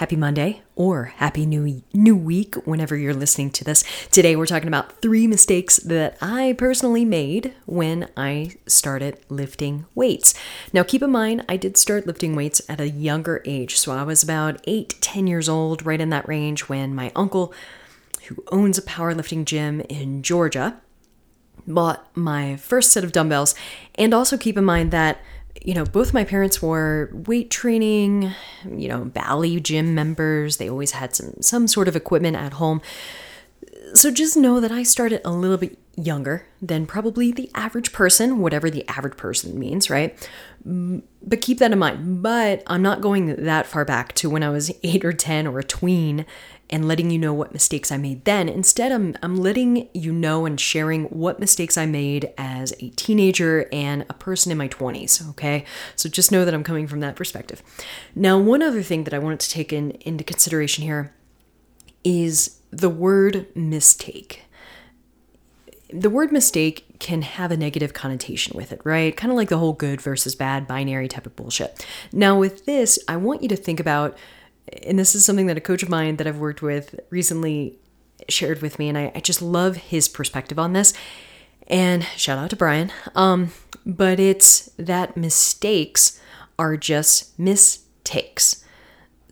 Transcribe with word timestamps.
Happy 0.00 0.16
Monday 0.16 0.62
or 0.76 1.12
happy 1.16 1.44
new 1.44 1.82
new 1.92 2.16
week 2.16 2.54
whenever 2.66 2.96
you're 2.96 3.12
listening 3.12 3.50
to 3.50 3.64
this. 3.64 3.84
Today 4.10 4.34
we're 4.34 4.46
talking 4.46 4.66
about 4.66 5.02
three 5.02 5.26
mistakes 5.26 5.76
that 5.76 6.16
I 6.22 6.54
personally 6.56 7.04
made 7.04 7.52
when 7.66 8.08
I 8.16 8.56
started 8.66 9.18
lifting 9.28 9.84
weights. 9.94 10.32
Now 10.72 10.84
keep 10.84 11.02
in 11.02 11.10
mind 11.10 11.44
I 11.50 11.58
did 11.58 11.76
start 11.76 12.06
lifting 12.06 12.34
weights 12.34 12.62
at 12.66 12.80
a 12.80 12.88
younger 12.88 13.42
age. 13.44 13.76
So 13.76 13.92
I 13.92 14.02
was 14.04 14.22
about 14.22 14.62
8 14.64 14.94
10 15.02 15.26
years 15.26 15.50
old, 15.50 15.84
right 15.84 16.00
in 16.00 16.08
that 16.08 16.26
range 16.26 16.62
when 16.62 16.94
my 16.94 17.12
uncle 17.14 17.52
who 18.28 18.42
owns 18.50 18.78
a 18.78 18.82
powerlifting 18.82 19.44
gym 19.44 19.82
in 19.82 20.22
Georgia 20.22 20.80
bought 21.66 22.08
my 22.16 22.56
first 22.56 22.90
set 22.90 23.04
of 23.04 23.12
dumbbells 23.12 23.54
and 23.96 24.14
also 24.14 24.38
keep 24.38 24.56
in 24.56 24.64
mind 24.64 24.92
that 24.92 25.18
you 25.62 25.74
know, 25.74 25.84
both 25.84 26.14
my 26.14 26.24
parents 26.24 26.62
were 26.62 27.10
weight 27.12 27.50
training, 27.50 28.32
you 28.64 28.88
know, 28.88 29.04
Bally 29.04 29.60
gym 29.60 29.94
members. 29.94 30.56
They 30.56 30.68
always 30.70 30.92
had 30.92 31.14
some 31.14 31.34
some 31.40 31.66
sort 31.66 31.88
of 31.88 31.96
equipment 31.96 32.36
at 32.36 32.54
home. 32.54 32.80
So 33.94 34.10
just 34.10 34.36
know 34.36 34.60
that 34.60 34.70
I 34.70 34.84
started 34.84 35.20
a 35.24 35.32
little 35.32 35.56
bit 35.56 35.76
younger 35.96 36.46
than 36.62 36.86
probably 36.86 37.32
the 37.32 37.50
average 37.54 37.92
person, 37.92 38.38
whatever 38.38 38.70
the 38.70 38.88
average 38.88 39.16
person 39.16 39.58
means, 39.58 39.90
right? 39.90 40.16
Mm, 40.66 41.02
but 41.22 41.40
keep 41.40 41.58
that 41.58 41.72
in 41.72 41.78
mind. 41.78 42.22
But 42.22 42.62
I'm 42.66 42.82
not 42.82 43.00
going 43.00 43.44
that 43.44 43.66
far 43.66 43.84
back 43.84 44.14
to 44.16 44.30
when 44.30 44.42
I 44.42 44.50
was 44.50 44.72
8 44.82 45.04
or 45.04 45.12
10 45.12 45.46
or 45.46 45.58
a 45.58 45.64
tween 45.64 46.24
and 46.70 46.86
letting 46.86 47.10
you 47.10 47.18
know 47.18 47.34
what 47.34 47.52
mistakes 47.52 47.90
I 47.90 47.96
made 47.96 48.24
then. 48.24 48.48
Instead, 48.48 48.92
I'm, 48.92 49.16
I'm 49.22 49.36
letting 49.36 49.88
you 49.92 50.12
know 50.12 50.46
and 50.46 50.58
sharing 50.58 51.04
what 51.06 51.40
mistakes 51.40 51.76
I 51.76 51.84
made 51.84 52.32
as 52.38 52.72
a 52.80 52.90
teenager 52.90 53.68
and 53.72 54.06
a 54.08 54.14
person 54.14 54.52
in 54.52 54.58
my 54.58 54.68
20s, 54.68 55.28
okay? 55.30 55.64
So 55.96 56.08
just 56.08 56.30
know 56.30 56.44
that 56.44 56.54
I'm 56.54 56.64
coming 56.64 56.86
from 56.86 57.00
that 57.00 57.16
perspective. 57.16 57.62
Now, 58.14 58.38
one 58.38 58.62
other 58.62 58.82
thing 58.82 59.04
that 59.04 59.14
I 59.14 59.18
wanted 59.18 59.40
to 59.40 59.50
take 59.50 59.72
in, 59.72 59.90
into 60.02 60.22
consideration 60.22 60.84
here 60.84 61.12
is 62.04 62.60
the 62.70 62.88
word 62.88 63.48
mistake. 63.54 64.44
The 65.92 66.10
word 66.10 66.30
mistake 66.30 67.00
can 67.00 67.22
have 67.22 67.50
a 67.50 67.56
negative 67.56 67.92
connotation 67.92 68.56
with 68.56 68.70
it, 68.70 68.80
right? 68.84 69.16
Kind 69.16 69.32
of 69.32 69.36
like 69.36 69.48
the 69.48 69.58
whole 69.58 69.72
good 69.72 70.00
versus 70.00 70.36
bad 70.36 70.68
binary 70.68 71.08
type 71.08 71.26
of 71.26 71.34
bullshit. 71.34 71.84
Now, 72.12 72.38
with 72.38 72.64
this, 72.64 72.96
I 73.08 73.16
want 73.16 73.42
you 73.42 73.48
to 73.48 73.56
think 73.56 73.80
about 73.80 74.16
and 74.82 74.98
this 74.98 75.14
is 75.14 75.24
something 75.24 75.46
that 75.46 75.56
a 75.56 75.60
coach 75.60 75.82
of 75.82 75.88
mine 75.88 76.16
that 76.16 76.26
I've 76.26 76.38
worked 76.38 76.62
with 76.62 76.98
recently 77.10 77.78
shared 78.28 78.62
with 78.62 78.78
me, 78.78 78.88
and 78.88 78.98
I, 78.98 79.12
I 79.14 79.20
just 79.20 79.42
love 79.42 79.76
his 79.76 80.08
perspective 80.08 80.58
on 80.58 80.72
this. 80.72 80.92
And 81.66 82.04
shout 82.16 82.38
out 82.38 82.50
to 82.50 82.56
Brian. 82.56 82.92
Um, 83.14 83.52
but 83.86 84.18
it's 84.18 84.70
that 84.76 85.16
mistakes 85.16 86.20
are 86.58 86.76
just 86.76 87.38
mistakes. 87.38 88.64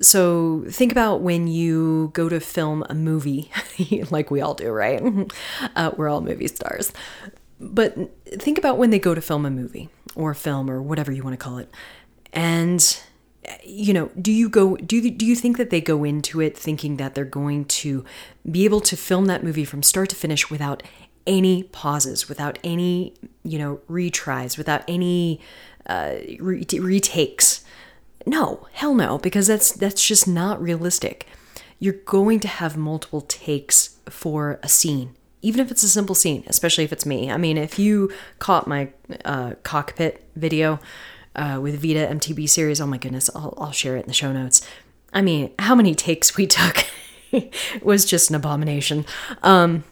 So 0.01 0.65
think 0.71 0.93
about 0.93 1.21
when 1.21 1.49
you 1.49 2.11
go 2.15 2.29
to 2.29 2.39
film 2.39 2.85
a 2.89 2.95
movie, 2.95 3.51
like 4.11 4.31
we 4.31 4.41
all 4.41 4.55
do, 4.55 4.71
right? 4.71 5.03
Uh, 5.77 5.91
we're 5.97 6.09
all 6.09 6.21
movie 6.21 6.49
stars. 6.49 6.93
But 7.61 7.97
think 8.27 8.59
about 8.59 8.79
when 8.79 8.91
they 8.91 8.99
go 8.99 9.15
to 9.15 9.21
film 9.21 9.45
a 9.45 9.51
movie 9.51 9.89
or 10.15 10.35
film 10.35 10.71
or 10.71 10.81
whatever 10.81 11.13
you 11.13 11.23
want 11.23 11.39
to 11.39 11.45
call 11.45 11.59
it. 11.59 11.71
And 12.33 13.01
you 13.65 13.93
know, 13.93 14.11
do 14.21 14.33
you 14.33 14.49
go 14.49 14.77
do 14.77 14.97
you, 14.97 15.11
do 15.11 15.27
you 15.27 15.37
think 15.37 15.57
that 15.57 15.71
they 15.71 15.81
go 15.81 16.05
into 16.05 16.41
it 16.41 16.57
thinking 16.57 16.97
that 16.97 17.15
they're 17.15 17.25
going 17.25 17.65
to 17.67 18.05
be 18.51 18.65
able 18.65 18.81
to 18.83 18.97
film 18.97 19.27
that 19.27 19.45
movie 19.45 19.65
from 19.65 19.83
start 19.83 20.11
to 20.11 20.17
finish 20.17 20.51
without 20.51 20.83
any 21.27 21.65
pauses, 21.65 22.29
without 22.29 22.59
any, 22.65 23.15
you 23.45 23.59
know, 23.59 23.81
retries, 23.89 24.57
without 24.57 24.83
any 24.89 25.41
uh, 25.87 26.15
re- 26.41 26.67
retakes? 26.81 27.65
No, 28.27 28.67
hell 28.73 28.95
no, 28.95 29.19
because 29.19 29.47
that's 29.47 29.73
that's 29.73 30.05
just 30.07 30.27
not 30.27 30.61
realistic. 30.61 31.27
You're 31.79 31.95
going 31.95 32.41
to 32.41 32.49
have 32.49 32.77
multiple 32.77 33.21
takes 33.21 33.97
for 34.09 34.59
a 34.63 34.69
scene, 34.69 35.15
even 35.43 35.61
if 35.61 35.71
it's 35.71 35.83
a 35.83 35.89
simple 35.89 36.15
scene, 36.15 36.45
especially 36.47 36.85
if 36.85 36.93
it's 36.93 37.07
me. 37.07 37.31
I 37.31 37.37
mean, 37.37 37.57
if 37.57 37.79
you 37.79 38.13
caught 38.39 38.67
my 38.67 38.89
uh, 39.25 39.53
cockpit 39.63 40.25
video, 40.35 40.81
uh, 41.39 41.61
with 41.61 41.81
Vital 41.81 42.07
MTB 42.07 42.49
series. 42.49 42.81
Oh 42.81 42.87
my 42.87 42.99
goodness, 42.99 43.31
I'll, 43.35 43.55
I'll 43.59 43.73
share 43.73 43.97
it 43.97 44.01
in 44.01 44.09
the 44.09 44.15
show 44.15 44.33
notes. 44.33 44.67
I 45.13 45.23
mean, 45.23 45.53
how 45.59 45.75
many 45.75 45.95
takes 45.95 46.37
we 46.37 46.47
took 46.59 46.85
was 47.83 48.05
just 48.05 48.31
an 48.31 48.37
abomination. 48.37 49.07
Um, 49.43 49.85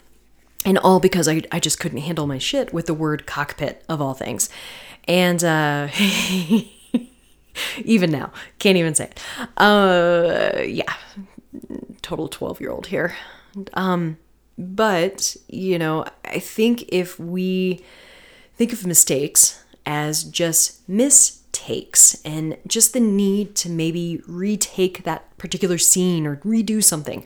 and 0.64 0.78
all 0.78 0.98
because 0.98 1.28
I, 1.28 1.42
I 1.52 1.60
just 1.60 1.78
couldn't 1.78 1.98
handle 1.98 2.26
my 2.26 2.38
shit 2.38 2.74
with 2.74 2.86
the 2.86 2.94
word 2.94 3.26
cockpit 3.26 3.84
of 3.88 4.02
all 4.02 4.14
things. 4.14 4.48
And 5.06 5.42
uh, 5.44 5.88
even 7.84 8.10
now, 8.10 8.32
can't 8.58 8.76
even 8.76 8.94
say 8.96 9.04
it. 9.04 9.22
Uh, 9.56 10.62
yeah, 10.66 10.92
total 12.02 12.26
12 12.28 12.60
year 12.60 12.70
old 12.70 12.88
here. 12.88 13.14
Um, 13.74 14.18
but, 14.58 15.36
you 15.48 15.78
know, 15.78 16.04
I 16.24 16.40
think 16.40 16.84
if 16.88 17.18
we 17.20 17.84
think 18.56 18.72
of 18.72 18.86
mistakes 18.86 19.62
as 19.86 20.24
just 20.24 20.86
mistakes 20.88 22.20
and 22.24 22.58
just 22.66 22.92
the 22.92 23.00
need 23.00 23.54
to 23.54 23.70
maybe 23.70 24.20
retake 24.26 25.04
that 25.04 25.36
particular 25.38 25.78
scene 25.78 26.26
or 26.26 26.36
redo 26.38 26.82
something. 26.84 27.24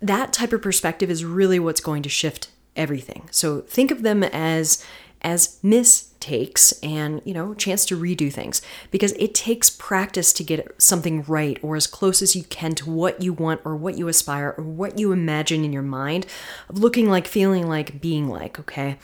That 0.00 0.32
type 0.32 0.52
of 0.52 0.62
perspective 0.62 1.10
is 1.10 1.24
really 1.24 1.58
what's 1.60 1.80
going 1.80 2.02
to 2.02 2.08
shift 2.08 2.48
everything. 2.74 3.28
So 3.30 3.60
think 3.60 3.90
of 3.90 4.02
them 4.02 4.22
as 4.24 4.84
as 5.22 5.58
mistakes 5.62 6.72
and 6.82 7.22
you 7.24 7.32
know 7.32 7.54
chance 7.54 7.84
to 7.86 7.98
redo 7.98 8.32
things 8.32 8.60
because 8.90 9.12
it 9.12 9.34
takes 9.34 9.70
practice 9.70 10.32
to 10.32 10.44
get 10.44 10.80
something 10.80 11.22
right 11.24 11.58
or 11.62 11.74
as 11.74 11.86
close 11.86 12.20
as 12.20 12.36
you 12.36 12.44
can 12.44 12.74
to 12.74 12.88
what 12.88 13.20
you 13.22 13.32
want 13.32 13.60
or 13.64 13.74
what 13.74 13.96
you 13.96 14.08
aspire 14.08 14.54
or 14.58 14.62
what 14.62 14.98
you 14.98 15.12
imagine 15.12 15.64
in 15.64 15.72
your 15.72 15.82
mind 15.82 16.26
of 16.68 16.78
looking 16.78 17.08
like 17.08 17.26
feeling 17.26 17.66
like 17.66 18.00
being 18.00 18.28
like 18.28 18.58
okay 18.60 18.98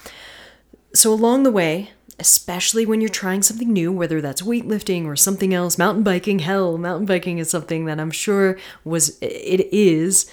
so 0.94 1.12
along 1.12 1.43
the 1.43 1.50
way 1.50 1.91
especially 2.19 2.87
when 2.87 3.00
you're 3.00 3.09
trying 3.09 3.43
something 3.43 3.73
new, 3.73 3.93
whether 3.93 4.21
that's 4.21 4.43
weightlifting 4.43 5.06
or 5.06 5.17
something 5.17 5.53
else, 5.53 5.78
mountain 5.78 6.03
biking. 6.03 6.41
Hell, 6.41 6.78
mountain 6.78 7.06
biking 7.06 7.39
is 7.39 7.50
something 7.50 7.84
that 7.87 7.99
I'm 7.99 8.11
sure 8.11 8.59
was, 8.84 9.19
it 9.21 9.73
is, 9.73 10.31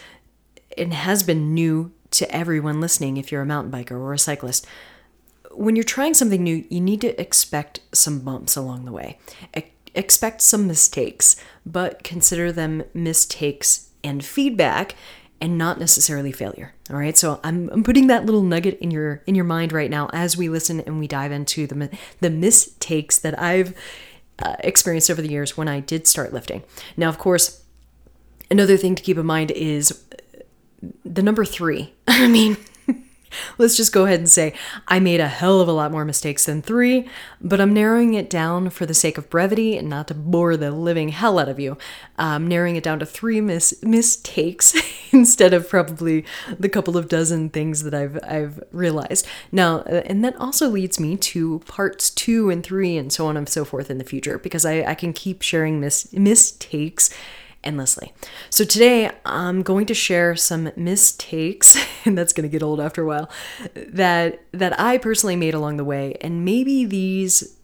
and 0.78 0.94
has 0.94 1.24
been 1.24 1.54
new 1.54 1.92
to 2.12 2.34
everyone 2.36 2.82
listening 2.82 3.18
if 3.18 3.32
you're 3.32 3.42
a 3.42 3.46
mountain 3.46 3.72
biker 3.72 3.92
or 3.92 4.14
a 4.14 4.20
cyclist. 4.20 4.66
When 5.52 5.76
you're 5.76 5.84
trying 5.84 6.14
something 6.14 6.44
new, 6.44 6.66
you 6.70 6.80
need 6.80 7.02
to 7.02 7.20
expect 7.20 7.82
some 7.94 8.20
bumps 8.20 8.56
along 8.56 8.86
the 8.86 8.92
way. 8.92 9.18
Expect 9.96 10.42
some 10.42 10.68
mistakes, 10.68 11.36
but 11.66 12.04
consider 12.04 12.52
them 12.52 12.84
mistakes 12.94 13.90
and 14.04 14.24
feedback 14.24 14.96
and 15.42 15.58
not 15.58 15.80
necessarily 15.80 16.32
failure. 16.32 16.74
All 16.90 16.98
right. 16.98 17.18
So 17.18 17.40
I'm, 17.44 17.70
I'm 17.70 17.84
putting 17.84 18.08
that 18.08 18.26
little 18.26 18.44
nugget 18.44 18.78
in 18.80 18.92
your 18.92 19.24
in 19.26 19.36
your 19.36 19.46
mind 19.46 19.72
right 19.72 19.90
now 19.90 20.10
as 20.14 20.36
we 20.36 20.50
listen 20.50 20.80
and 20.82 21.00
we 21.00 21.08
dive 21.08 21.32
into 21.32 21.68
the 21.68 21.90
the 22.20 22.30
mistakes 22.30 23.18
that 23.20 23.40
I've 23.40 23.74
uh, 24.40 24.56
experienced 24.60 25.10
over 25.10 25.22
the 25.22 25.30
years 25.30 25.58
when 25.58 25.68
I 25.68 25.80
did 25.80 26.08
start 26.08 26.34
lifting. 26.34 26.64
Now, 26.98 27.10
of 27.10 27.18
course, 27.18 27.64
another 28.50 28.78
thing 28.78 28.96
to 28.96 29.04
keep 29.04 29.18
in 29.18 29.26
mind 29.26 29.52
is 29.52 30.04
the 31.04 31.22
number 31.22 31.46
three. 31.46 31.94
I 32.08 32.28
mean, 32.28 32.58
let's 33.58 33.78
just 33.78 33.94
go 33.94 34.06
ahead 34.06 34.20
and 34.20 34.30
say 34.30 34.54
I 34.88 35.00
made 35.00 35.20
a 35.20 35.28
hell 35.28 35.62
of 35.62 35.68
a 35.68 35.74
lot 35.74 35.92
more 35.92 36.06
mistakes 36.06 36.46
than 36.46 36.62
three, 36.62 37.08
but 37.42 37.62
I'm 37.62 37.74
narrowing 37.74 38.14
it 38.14 38.30
down 38.30 38.70
for 38.70 38.86
the 38.86 38.94
sake 38.94 39.18
of 39.18 39.30
brevity 39.30 39.78
and 39.78 39.90
not 39.90 40.08
to 40.10 40.14
bore 40.14 40.58
the 40.58 40.72
living 40.72 41.10
hell 41.10 41.40
out 41.40 41.50
of 41.50 41.60
you. 41.60 41.78
I'm 42.18 42.48
narrowing 42.48 42.76
it 42.76 42.84
down 42.84 43.00
to 43.00 43.06
three 43.06 43.42
mis- 43.42 43.82
mistakes 43.84 44.76
instead 45.12 45.54
of 45.54 45.70
probably 45.70 46.26
the 46.58 46.70
couple 46.70 46.98
of 46.98 47.08
dozen 47.08 47.50
things 47.50 47.84
that 47.84 47.94
I've 47.94 48.20
I've 48.24 48.62
realized. 48.72 49.26
Now, 49.52 49.80
uh, 49.80 50.04
and 50.06 50.24
that 50.24 50.36
also 50.38 50.68
leads 50.68 51.00
me 51.00 51.18
to 51.18 51.60
parts 51.60 52.10
two 52.10 52.50
and 52.50 52.64
three 52.64 52.98
and 52.98 53.12
so 53.12 53.28
on 53.28 53.38
and 53.38 53.48
so 53.48 53.66
forth 53.66 53.90
in 53.90 53.98
the 53.98 54.04
future 54.04 54.38
because 54.38 54.66
I, 54.66 54.84
I 54.84 54.96
can 54.96 55.14
keep 55.14 55.42
sharing 55.42 55.80
mis- 55.80 56.12
mistakes 56.14 57.10
endlessly. 57.64 58.14
So 58.50 58.64
today 58.64 59.12
I'm 59.26 59.64
going 59.64 59.86
to 59.88 59.94
share 59.94 60.36
some 60.36 60.72
mistakes, 60.76 61.78
and 62.06 62.18
that's 62.18 62.34
going 62.34 62.50
to 62.50 62.52
get 62.52 62.64
old 62.64 62.80
after 62.80 63.04
a 63.04 63.08
while, 63.08 63.30
that 63.76 64.42
that 64.52 64.80
I 64.80 64.98
personally 64.98 65.36
made 65.36 65.54
along 65.54 65.78
the 65.78 65.84
way, 65.84 66.18
and 66.22 66.46
maybe 66.46 66.86
these 66.86 67.56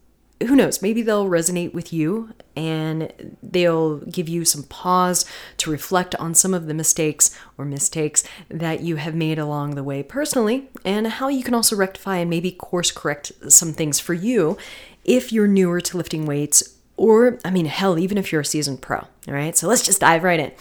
who 0.44 0.56
knows, 0.56 0.82
maybe 0.82 1.02
they'll 1.02 1.30
resonate 1.30 1.74
with 1.74 1.94
you 1.94 2.34
and 2.58 3.36
they'll 3.42 4.00
give 4.00 4.28
you 4.28 4.44
some 4.44 4.64
pause 4.64 5.26
to 5.58 5.72
reflect 5.72 6.14
on 6.16 6.34
some 6.34 6.54
of 6.54 6.68
the 6.68 6.74
mistakes 6.74 7.38
or 7.58 7.64
mistakes 7.64 8.24
that 8.50 8.82
you 8.82 8.98
have 8.98 9.16
made 9.16 9.40
along 9.40 9.76
the 9.76 9.84
way 9.84 10.04
personally 10.04 10.70
and 10.84 11.08
how 11.08 11.30
you 11.30 11.44
can 11.44 11.54
also 11.54 11.76
rectify 11.76 12.18
and 12.18 12.30
maybe 12.30 12.52
course 12.52 12.92
correct 12.92 13.32
some 13.50 13.72
things 13.72 14.00
for 14.00 14.14
you 14.14 14.58
if 15.06 15.32
you're 15.32 15.48
newer 15.48 15.80
to 15.80 15.96
lifting 15.96 16.26
weights 16.26 16.75
or, 16.98 17.40
I 17.44 17.52
mean, 17.52 17.66
hell, 17.66 18.00
even 18.00 18.18
if 18.18 18.32
you're 18.32 18.42
a 18.42 18.46
seasoned 18.46 18.82
pro. 18.82 19.00
All 19.00 19.34
right, 19.34 19.56
so 19.56 19.68
let's 19.68 19.84
just 19.84 20.02
dive 20.02 20.24
right 20.24 20.40
in. 20.40 20.52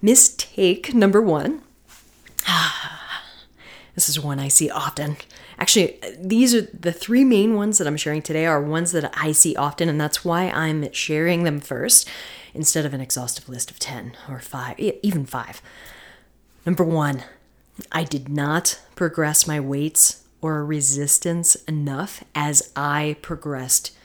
Mistake 0.00 0.94
number 0.94 1.20
one. 1.20 1.62
this 3.94 4.08
is 4.08 4.20
one 4.20 4.38
I 4.38 4.48
see 4.48 4.70
often. 4.70 5.16
Actually, 5.58 5.98
these 6.18 6.54
are 6.54 6.62
the 6.62 6.92
three 6.92 7.24
main 7.24 7.54
ones 7.54 7.78
that 7.78 7.86
I'm 7.86 7.96
sharing 7.96 8.22
today 8.22 8.46
are 8.46 8.60
ones 8.60 8.92
that 8.92 9.12
I 9.16 9.32
see 9.32 9.54
often, 9.56 9.88
and 9.88 10.00
that's 10.00 10.24
why 10.24 10.50
I'm 10.50 10.92
sharing 10.92 11.44
them 11.44 11.60
first 11.60 12.08
instead 12.52 12.84
of 12.84 12.94
an 12.94 13.00
exhaustive 13.00 13.48
list 13.48 13.70
of 13.70 13.78
10 13.78 14.16
or 14.28 14.40
5, 14.40 14.78
even 14.78 15.26
5. 15.26 15.62
Number 16.66 16.84
one, 16.84 17.24
I 17.92 18.04
did 18.04 18.28
not 18.28 18.80
progress 18.94 19.46
my 19.46 19.60
weights 19.60 20.24
or 20.40 20.64
resistance 20.64 21.54
enough 21.66 22.22
as 22.34 22.72
I 22.76 23.16
progressed, 23.22 23.96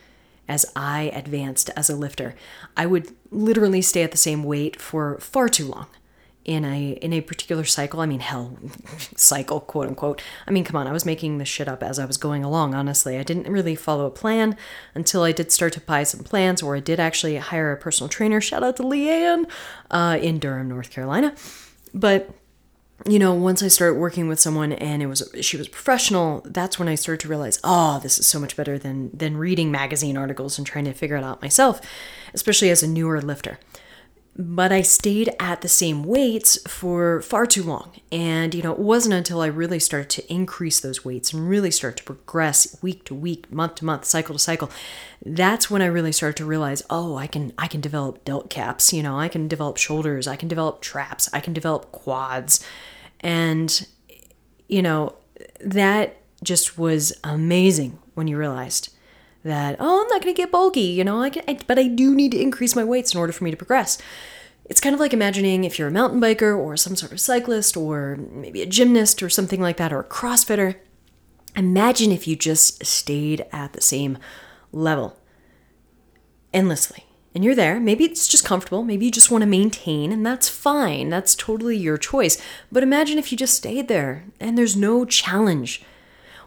as 0.49 0.65
I 0.75 1.11
advanced 1.13 1.69
as 1.77 1.89
a 1.89 1.95
lifter. 1.95 2.35
I 2.75 2.85
would 2.87 3.15
literally 3.31 3.81
stay 3.81 4.03
at 4.03 4.11
the 4.11 4.17
same 4.17 4.43
weight 4.43 4.81
for 4.81 5.17
far 5.19 5.47
too 5.47 5.67
long 5.67 5.87
in 6.43 6.65
a 6.65 6.91
in 6.93 7.13
a 7.13 7.21
particular 7.21 7.63
cycle. 7.63 8.01
I 8.01 8.07
mean, 8.07 8.21
hell, 8.21 8.57
cycle, 9.15 9.59
quote 9.59 9.87
unquote. 9.87 10.21
I 10.47 10.51
mean, 10.51 10.63
come 10.63 10.75
on, 10.75 10.87
I 10.87 10.91
was 10.91 11.05
making 11.05 11.37
this 11.37 11.47
shit 11.47 11.67
up 11.67 11.83
as 11.83 11.99
I 11.99 12.05
was 12.05 12.17
going 12.17 12.43
along. 12.43 12.73
Honestly, 12.73 13.17
I 13.17 13.23
didn't 13.23 13.51
really 13.51 13.75
follow 13.75 14.07
a 14.07 14.11
plan 14.11 14.57
until 14.95 15.23
I 15.23 15.31
did 15.31 15.51
start 15.51 15.73
to 15.73 15.81
buy 15.81 16.03
some 16.03 16.23
plans, 16.23 16.63
or 16.63 16.75
I 16.75 16.79
did 16.79 16.99
actually 16.99 17.37
hire 17.37 17.71
a 17.71 17.77
personal 17.77 18.09
trainer. 18.09 18.41
Shout 18.41 18.63
out 18.63 18.77
to 18.77 18.83
Leanne 18.83 19.49
uh, 19.91 20.17
in 20.19 20.39
Durham, 20.39 20.69
North 20.69 20.89
Carolina. 20.89 21.35
But 21.93 22.31
you 23.05 23.19
know, 23.19 23.33
once 23.33 23.63
I 23.63 23.67
started 23.67 23.99
working 23.99 24.27
with 24.27 24.39
someone 24.39 24.73
and 24.73 25.01
it 25.01 25.07
was 25.07 25.29
she 25.41 25.57
was 25.57 25.67
professional, 25.67 26.41
that's 26.45 26.77
when 26.77 26.87
I 26.87 26.95
started 26.95 27.21
to 27.21 27.27
realize, 27.29 27.59
oh, 27.63 27.99
this 28.01 28.19
is 28.19 28.27
so 28.27 28.39
much 28.39 28.55
better 28.55 28.77
than 28.77 29.09
than 29.13 29.37
reading 29.37 29.71
magazine 29.71 30.17
articles 30.17 30.57
and 30.57 30.67
trying 30.67 30.85
to 30.85 30.93
figure 30.93 31.15
it 31.15 31.23
out 31.23 31.41
myself, 31.41 31.79
especially 32.33 32.69
as 32.69 32.83
a 32.83 32.87
newer 32.87 33.21
lifter 33.21 33.59
but 34.41 34.71
I 34.71 34.83
stayed 34.83 35.35
at 35.37 35.59
the 35.59 35.67
same 35.67 36.01
weights 36.05 36.57
for 36.65 37.21
far 37.21 37.45
too 37.45 37.61
long. 37.61 37.91
And, 38.09 38.55
you 38.55 38.63
know, 38.63 38.71
it 38.71 38.79
wasn't 38.79 39.15
until 39.15 39.41
I 39.41 39.47
really 39.47 39.79
started 39.79 40.09
to 40.11 40.33
increase 40.33 40.79
those 40.79 41.03
weights 41.03 41.33
and 41.33 41.49
really 41.49 41.71
start 41.71 41.97
to 41.97 42.03
progress 42.05 42.77
week 42.81 43.03
to 43.05 43.15
week, 43.15 43.51
month 43.51 43.75
to 43.75 43.85
month, 43.85 44.05
cycle 44.05 44.33
to 44.33 44.39
cycle. 44.39 44.71
That's 45.25 45.69
when 45.69 45.81
I 45.81 45.87
really 45.87 46.13
started 46.13 46.37
to 46.37 46.45
realize, 46.45 46.81
oh, 46.89 47.17
I 47.17 47.27
can 47.27 47.51
I 47.57 47.67
can 47.67 47.81
develop 47.81 48.23
delt 48.23 48.49
caps, 48.49 48.93
you 48.93 49.03
know, 49.03 49.19
I 49.19 49.27
can 49.27 49.49
develop 49.49 49.75
shoulders, 49.75 50.25
I 50.25 50.37
can 50.37 50.47
develop 50.47 50.79
traps, 50.79 51.29
I 51.33 51.41
can 51.41 51.51
develop 51.51 51.91
quads. 51.91 52.65
And 53.19 53.85
you 54.69 54.81
know, 54.81 55.15
that 55.59 56.15
just 56.41 56.77
was 56.77 57.11
amazing 57.25 57.99
when 58.13 58.29
you 58.29 58.37
realized 58.37 58.95
that 59.43 59.75
oh 59.79 60.01
i'm 60.01 60.07
not 60.07 60.21
going 60.21 60.33
to 60.33 60.37
get 60.37 60.51
bulky 60.51 60.81
you 60.81 61.03
know 61.03 61.21
I 61.21 61.29
can, 61.29 61.43
I, 61.47 61.59
but 61.65 61.79
i 61.79 61.87
do 61.87 62.13
need 62.13 62.31
to 62.31 62.41
increase 62.41 62.75
my 62.75 62.83
weights 62.83 63.13
in 63.13 63.19
order 63.19 63.33
for 63.33 63.43
me 63.43 63.51
to 63.51 63.57
progress. 63.57 63.97
It's 64.65 64.81
kind 64.81 64.93
of 64.93 64.99
like 64.99 65.13
imagining 65.13 65.63
if 65.63 65.79
you're 65.79 65.87
a 65.87 65.91
mountain 65.91 66.21
biker 66.21 66.55
or 66.55 66.77
some 66.77 66.95
sort 66.95 67.11
of 67.11 67.19
cyclist 67.19 67.75
or 67.75 68.17
maybe 68.31 68.61
a 68.61 68.67
gymnast 68.67 69.23
or 69.23 69.29
something 69.29 69.59
like 69.59 69.77
that 69.77 69.91
or 69.91 70.01
a 70.01 70.03
crossfitter 70.03 70.75
imagine 71.55 72.11
if 72.11 72.27
you 72.27 72.35
just 72.35 72.85
stayed 72.85 73.45
at 73.51 73.73
the 73.73 73.81
same 73.81 74.17
level 74.71 75.17
endlessly. 76.53 77.05
And 77.35 77.45
you're 77.45 77.55
there. 77.55 77.79
Maybe 77.79 78.05
it's 78.05 78.27
just 78.27 78.43
comfortable. 78.43 78.83
Maybe 78.83 79.05
you 79.05 79.11
just 79.11 79.29
want 79.29 79.43
to 79.43 79.47
maintain 79.47 80.11
and 80.11 80.25
that's 80.25 80.49
fine. 80.49 81.09
That's 81.09 81.35
totally 81.35 81.77
your 81.77 81.97
choice. 81.97 82.41
But 82.71 82.81
imagine 82.81 83.19
if 83.19 83.31
you 83.31 83.37
just 83.37 83.53
stayed 83.53 83.87
there 83.87 84.25
and 84.39 84.57
there's 84.57 84.75
no 84.75 85.05
challenge 85.05 85.83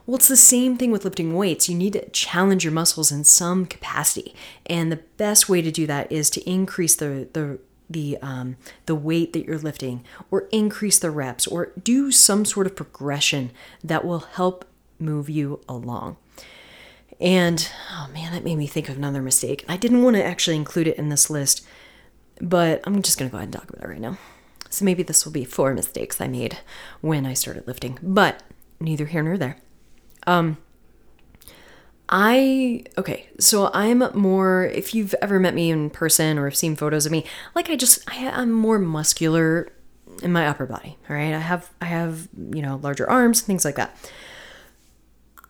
well, 0.06 0.16
it's 0.16 0.28
the 0.28 0.36
same 0.36 0.76
thing 0.76 0.90
with 0.90 1.04
lifting 1.04 1.34
weights. 1.34 1.68
You 1.68 1.76
need 1.76 1.92
to 1.92 2.08
challenge 2.10 2.64
your 2.64 2.72
muscles 2.72 3.12
in 3.12 3.24
some 3.24 3.66
capacity. 3.66 4.34
And 4.66 4.90
the 4.90 5.00
best 5.16 5.48
way 5.48 5.62
to 5.62 5.70
do 5.70 5.86
that 5.86 6.10
is 6.10 6.28
to 6.30 6.50
increase 6.50 6.96
the, 6.96 7.28
the 7.32 7.58
the 7.92 8.16
um, 8.22 8.56
the 8.86 8.94
weight 8.94 9.32
that 9.32 9.44
you're 9.44 9.58
lifting 9.58 10.04
or 10.30 10.48
increase 10.50 10.98
the 10.98 11.10
reps 11.10 11.46
or 11.46 11.72
do 11.82 12.10
some 12.10 12.44
sort 12.44 12.66
of 12.66 12.74
progression 12.74 13.50
that 13.84 14.04
will 14.04 14.20
help 14.20 14.64
move 14.98 15.28
you 15.28 15.60
along 15.68 16.16
and 17.20 17.70
oh 17.90 18.08
man 18.12 18.32
that 18.32 18.44
made 18.44 18.56
me 18.56 18.66
think 18.66 18.88
of 18.88 18.96
another 18.96 19.20
mistake 19.20 19.64
i 19.68 19.76
didn't 19.76 20.02
want 20.02 20.16
to 20.16 20.24
actually 20.24 20.56
include 20.56 20.86
it 20.86 20.96
in 20.96 21.08
this 21.08 21.28
list 21.28 21.66
but 22.40 22.80
i'm 22.84 23.02
just 23.02 23.18
going 23.18 23.28
to 23.28 23.32
go 23.32 23.38
ahead 23.38 23.46
and 23.46 23.52
talk 23.52 23.68
about 23.68 23.84
it 23.84 23.88
right 23.88 24.00
now 24.00 24.16
so 24.70 24.84
maybe 24.84 25.02
this 25.02 25.24
will 25.24 25.32
be 25.32 25.44
four 25.44 25.74
mistakes 25.74 26.20
i 26.20 26.28
made 26.28 26.58
when 27.00 27.26
i 27.26 27.34
started 27.34 27.66
lifting 27.66 27.98
but 28.02 28.42
neither 28.80 29.06
here 29.06 29.22
nor 29.22 29.36
there 29.36 29.56
um, 30.26 30.56
I 32.08 32.84
okay, 32.98 33.28
so 33.38 33.70
I'm 33.72 34.04
more 34.14 34.64
if 34.66 34.94
you've 34.94 35.14
ever 35.22 35.40
met 35.40 35.54
me 35.54 35.70
in 35.70 35.88
person 35.88 36.38
or 36.38 36.44
have 36.44 36.56
seen 36.56 36.76
photos 36.76 37.06
of 37.06 37.12
me, 37.12 37.24
like 37.54 37.70
I 37.70 37.76
just 37.76 38.08
I, 38.10 38.28
I'm 38.28 38.52
more 38.52 38.78
muscular 38.78 39.72
in 40.22 40.30
my 40.30 40.46
upper 40.46 40.66
body. 40.66 40.98
All 41.08 41.16
right, 41.16 41.32
I 41.32 41.38
have 41.38 41.70
I 41.80 41.86
have 41.86 42.28
you 42.52 42.60
know 42.60 42.78
larger 42.82 43.08
arms 43.08 43.40
things 43.40 43.64
like 43.64 43.76
that. 43.76 43.96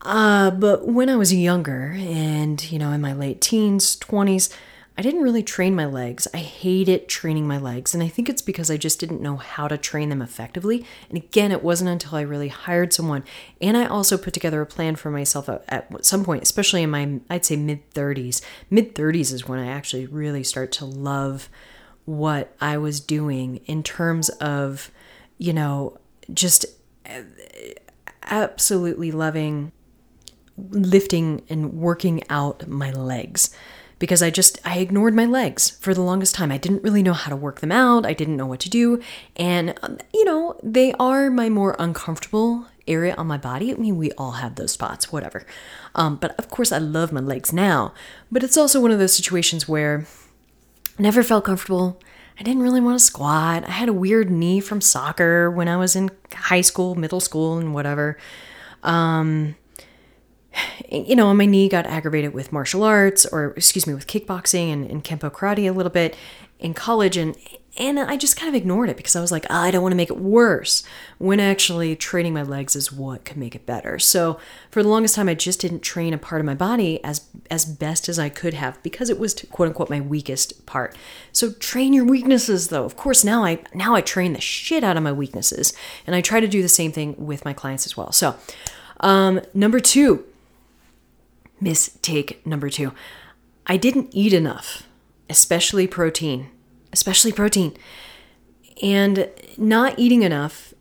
Uh, 0.02 0.50
but 0.50 0.86
when 0.86 1.08
I 1.08 1.16
was 1.16 1.34
younger 1.34 1.96
and 1.96 2.70
you 2.70 2.78
know 2.78 2.92
in 2.92 3.00
my 3.00 3.12
late 3.12 3.40
teens, 3.40 3.96
twenties, 3.96 4.48
I 4.96 5.00
didn't 5.00 5.22
really 5.22 5.42
train 5.42 5.74
my 5.74 5.86
legs. 5.86 6.28
I 6.34 6.38
hated 6.38 7.08
training 7.08 7.48
my 7.48 7.56
legs, 7.56 7.94
and 7.94 8.02
I 8.02 8.08
think 8.08 8.28
it's 8.28 8.42
because 8.42 8.70
I 8.70 8.76
just 8.76 9.00
didn't 9.00 9.22
know 9.22 9.36
how 9.36 9.66
to 9.66 9.78
train 9.78 10.10
them 10.10 10.20
effectively. 10.20 10.84
And 11.08 11.16
again, 11.16 11.50
it 11.50 11.62
wasn't 11.62 11.90
until 11.90 12.16
I 12.16 12.20
really 12.22 12.48
hired 12.48 12.92
someone, 12.92 13.24
and 13.60 13.76
I 13.76 13.86
also 13.86 14.18
put 14.18 14.34
together 14.34 14.60
a 14.60 14.66
plan 14.66 14.96
for 14.96 15.10
myself 15.10 15.48
at, 15.48 15.64
at 15.68 16.04
some 16.04 16.24
point, 16.24 16.42
especially 16.42 16.82
in 16.82 16.90
my, 16.90 17.20
I'd 17.30 17.46
say 17.46 17.56
mid 17.56 17.90
30s. 17.92 18.42
Mid 18.68 18.94
30s 18.94 19.32
is 19.32 19.48
when 19.48 19.58
I 19.58 19.68
actually 19.68 20.06
really 20.06 20.44
start 20.44 20.72
to 20.72 20.84
love 20.84 21.48
what 22.04 22.54
I 22.60 22.76
was 22.76 23.00
doing 23.00 23.58
in 23.64 23.82
terms 23.82 24.28
of, 24.28 24.90
you 25.38 25.54
know, 25.54 25.96
just 26.34 26.66
eh, 27.06 27.22
absolutely 28.24 29.10
loving 29.10 29.72
lifting 30.68 31.42
and 31.48 31.72
working 31.72 32.22
out 32.28 32.68
my 32.68 32.92
legs 32.92 33.54
because 34.02 34.20
I 34.20 34.30
just 34.30 34.58
I 34.64 34.78
ignored 34.78 35.14
my 35.14 35.26
legs 35.26 35.70
for 35.78 35.94
the 35.94 36.00
longest 36.00 36.34
time. 36.34 36.50
I 36.50 36.56
didn't 36.58 36.82
really 36.82 37.04
know 37.04 37.12
how 37.12 37.30
to 37.30 37.36
work 37.36 37.60
them 37.60 37.70
out. 37.70 38.04
I 38.04 38.14
didn't 38.14 38.36
know 38.36 38.46
what 38.46 38.58
to 38.62 38.68
do, 38.68 39.00
and 39.36 39.78
um, 39.80 39.98
you 40.12 40.24
know, 40.24 40.58
they 40.60 40.92
are 40.94 41.30
my 41.30 41.48
more 41.48 41.76
uncomfortable 41.78 42.66
area 42.88 43.14
on 43.14 43.28
my 43.28 43.38
body. 43.38 43.72
I 43.72 43.76
mean, 43.76 43.96
we 43.96 44.10
all 44.18 44.32
have 44.32 44.56
those 44.56 44.72
spots, 44.72 45.12
whatever. 45.12 45.46
Um, 45.94 46.16
but 46.16 46.34
of 46.36 46.48
course, 46.48 46.72
I 46.72 46.78
love 46.78 47.12
my 47.12 47.20
legs 47.20 47.52
now. 47.52 47.94
But 48.28 48.42
it's 48.42 48.56
also 48.56 48.80
one 48.80 48.90
of 48.90 48.98
those 48.98 49.14
situations 49.14 49.68
where 49.68 50.04
I 50.98 51.02
never 51.02 51.22
felt 51.22 51.44
comfortable. 51.44 52.00
I 52.40 52.42
didn't 52.42 52.64
really 52.64 52.80
want 52.80 52.98
to 52.98 53.04
squat. 53.04 53.68
I 53.68 53.70
had 53.70 53.88
a 53.88 53.92
weird 53.92 54.32
knee 54.32 54.58
from 54.58 54.80
soccer 54.80 55.48
when 55.48 55.68
I 55.68 55.76
was 55.76 55.94
in 55.94 56.10
high 56.34 56.62
school, 56.62 56.96
middle 56.96 57.20
school, 57.20 57.56
and 57.56 57.72
whatever. 57.72 58.18
Um, 58.82 59.54
you 60.90 61.16
know, 61.16 61.32
my 61.34 61.46
knee 61.46 61.68
got 61.68 61.86
aggravated 61.86 62.34
with 62.34 62.52
martial 62.52 62.82
arts, 62.82 63.26
or 63.26 63.52
excuse 63.56 63.86
me, 63.86 63.94
with 63.94 64.06
kickboxing 64.06 64.72
and, 64.72 64.90
and 64.90 65.04
kempo 65.04 65.30
karate 65.30 65.68
a 65.68 65.72
little 65.72 65.92
bit 65.92 66.16
in 66.58 66.74
college, 66.74 67.16
and 67.16 67.36
and 67.78 67.98
I 67.98 68.18
just 68.18 68.36
kind 68.36 68.50
of 68.50 68.54
ignored 68.54 68.90
it 68.90 68.98
because 68.98 69.16
I 69.16 69.22
was 69.22 69.32
like, 69.32 69.46
oh, 69.48 69.56
I 69.56 69.70
don't 69.70 69.80
want 69.80 69.92
to 69.92 69.96
make 69.96 70.10
it 70.10 70.18
worse. 70.18 70.82
When 71.16 71.40
actually 71.40 71.96
training 71.96 72.34
my 72.34 72.42
legs 72.42 72.76
is 72.76 72.92
what 72.92 73.24
could 73.24 73.38
make 73.38 73.54
it 73.54 73.64
better. 73.64 73.98
So 73.98 74.38
for 74.70 74.82
the 74.82 74.90
longest 74.90 75.14
time, 75.14 75.26
I 75.26 75.32
just 75.32 75.60
didn't 75.60 75.80
train 75.80 76.12
a 76.12 76.18
part 76.18 76.42
of 76.42 76.44
my 76.44 76.54
body 76.54 77.02
as 77.02 77.26
as 77.50 77.64
best 77.64 78.10
as 78.10 78.18
I 78.18 78.28
could 78.28 78.52
have 78.54 78.82
because 78.82 79.08
it 79.08 79.18
was 79.18 79.34
quote 79.50 79.68
unquote 79.68 79.88
my 79.88 80.02
weakest 80.02 80.66
part. 80.66 80.96
So 81.32 81.52
train 81.52 81.94
your 81.94 82.04
weaknesses, 82.04 82.68
though. 82.68 82.84
Of 82.84 82.96
course, 82.96 83.24
now 83.24 83.42
I 83.44 83.60
now 83.72 83.94
I 83.94 84.02
train 84.02 84.34
the 84.34 84.40
shit 84.40 84.84
out 84.84 84.98
of 84.98 85.02
my 85.02 85.12
weaknesses, 85.12 85.72
and 86.06 86.14
I 86.14 86.20
try 86.20 86.40
to 86.40 86.48
do 86.48 86.60
the 86.60 86.68
same 86.68 86.92
thing 86.92 87.14
with 87.16 87.44
my 87.46 87.54
clients 87.54 87.86
as 87.86 87.96
well. 87.96 88.12
So 88.12 88.36
um, 89.00 89.40
number 89.54 89.80
two 89.80 90.26
mistake 91.62 92.44
number 92.46 92.68
two 92.68 92.92
I 93.66 93.76
didn't 93.76 94.08
eat 94.12 94.32
enough, 94.32 94.88
especially 95.30 95.86
protein, 95.86 96.48
especially 96.92 97.32
protein. 97.32 97.76
And 98.82 99.30
not 99.56 99.98
eating 99.98 100.22
enough 100.22 100.74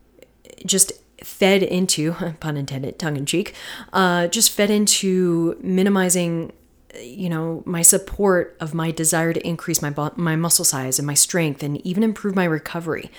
just 0.65 0.93
fed 1.23 1.61
into, 1.61 2.13
pun 2.39 2.57
intended, 2.57 2.97
tongue 2.97 3.17
in 3.17 3.25
cheek, 3.25 3.53
uh, 3.93 4.27
just 4.27 4.51
fed 4.51 4.69
into 4.69 5.57
minimizing 5.61 6.53
you 7.00 7.29
know 7.29 7.63
my 7.65 7.81
support 7.81 8.57
of 8.59 8.73
my 8.73 8.91
desire 8.91 9.31
to 9.31 9.47
increase 9.47 9.81
my 9.81 9.93
my 10.17 10.35
muscle 10.35 10.65
size 10.65 11.00
and 11.00 11.07
my 11.07 11.13
strength 11.13 11.63
and 11.63 11.77
even 11.85 12.03
improve 12.03 12.35
my 12.35 12.43
recovery 12.43 13.09